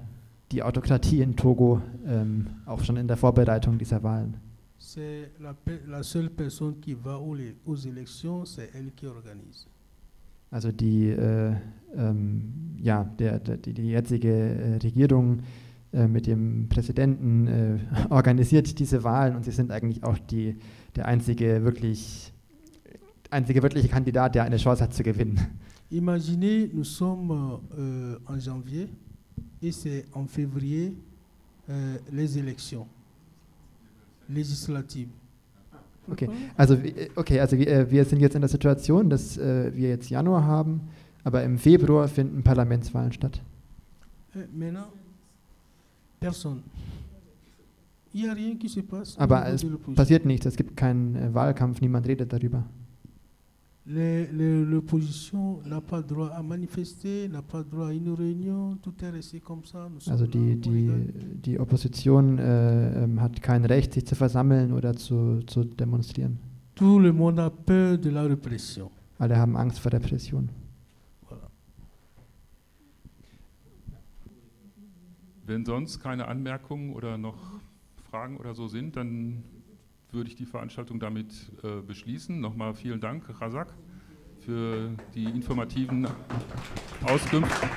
[0.53, 4.37] die Autokratie in Togo, ähm, auch schon in der Vorbereitung dieser Wahlen
[4.81, 5.55] c'est la,
[5.87, 7.37] la, seule personne qui va aux,
[7.67, 9.67] aux élections, c'est elle qui organise.
[10.51, 11.55] Also die, äh,
[11.95, 15.43] ähm, ja, der, der, die, jetzige äh, Regierung
[15.93, 17.79] äh, mit dem Präsidenten äh,
[18.11, 20.57] organisiert diese Wahlen und sie sind eigentlich auch die,
[20.97, 22.33] der einzige wirklich
[23.31, 25.39] einzige wirkliche Kandidat, der eine Chance hat zu gewinnen.
[25.93, 27.31] Imaginez, nous sommes
[27.79, 28.89] euh, en janvier
[29.63, 30.97] et c'est en février
[31.69, 32.89] euh, les élections
[34.33, 35.11] legislative.
[36.11, 36.77] Okay, also,
[37.17, 40.45] okay, also wir, äh, wir sind jetzt in der Situation, dass äh, wir jetzt Januar
[40.45, 40.81] haben,
[41.25, 43.43] aber im Februar finden Parlamentswahlen statt.
[44.35, 44.39] Äh,
[49.19, 52.65] aber es passiert nichts, es gibt keinen äh, Wahlkampf, niemand redet darüber.
[53.87, 59.41] L'opposition n'a pas droit à manifester, n'a pas droit à une réunion, tout est resté
[59.41, 59.89] comme ça.
[60.09, 60.91] Also die, die,
[61.43, 66.39] die Opposition äh, ähm, hat kein Recht, sich zu versammeln oder zu, zu demonstrieren.
[66.75, 68.91] Tout le monde a peur de la répression.
[69.19, 70.49] Alle haben Angst vor Repression.
[71.29, 71.49] Voilà.
[75.47, 77.61] Wenn sonst keine Anmerkungen oder noch
[78.11, 79.43] Fragen oder so sind, dann
[80.13, 82.41] würde ich die Veranstaltung damit äh, beschließen.
[82.41, 83.75] Nochmal vielen Dank, Razak,
[84.41, 86.07] für die informativen
[87.03, 87.69] Auskünfte.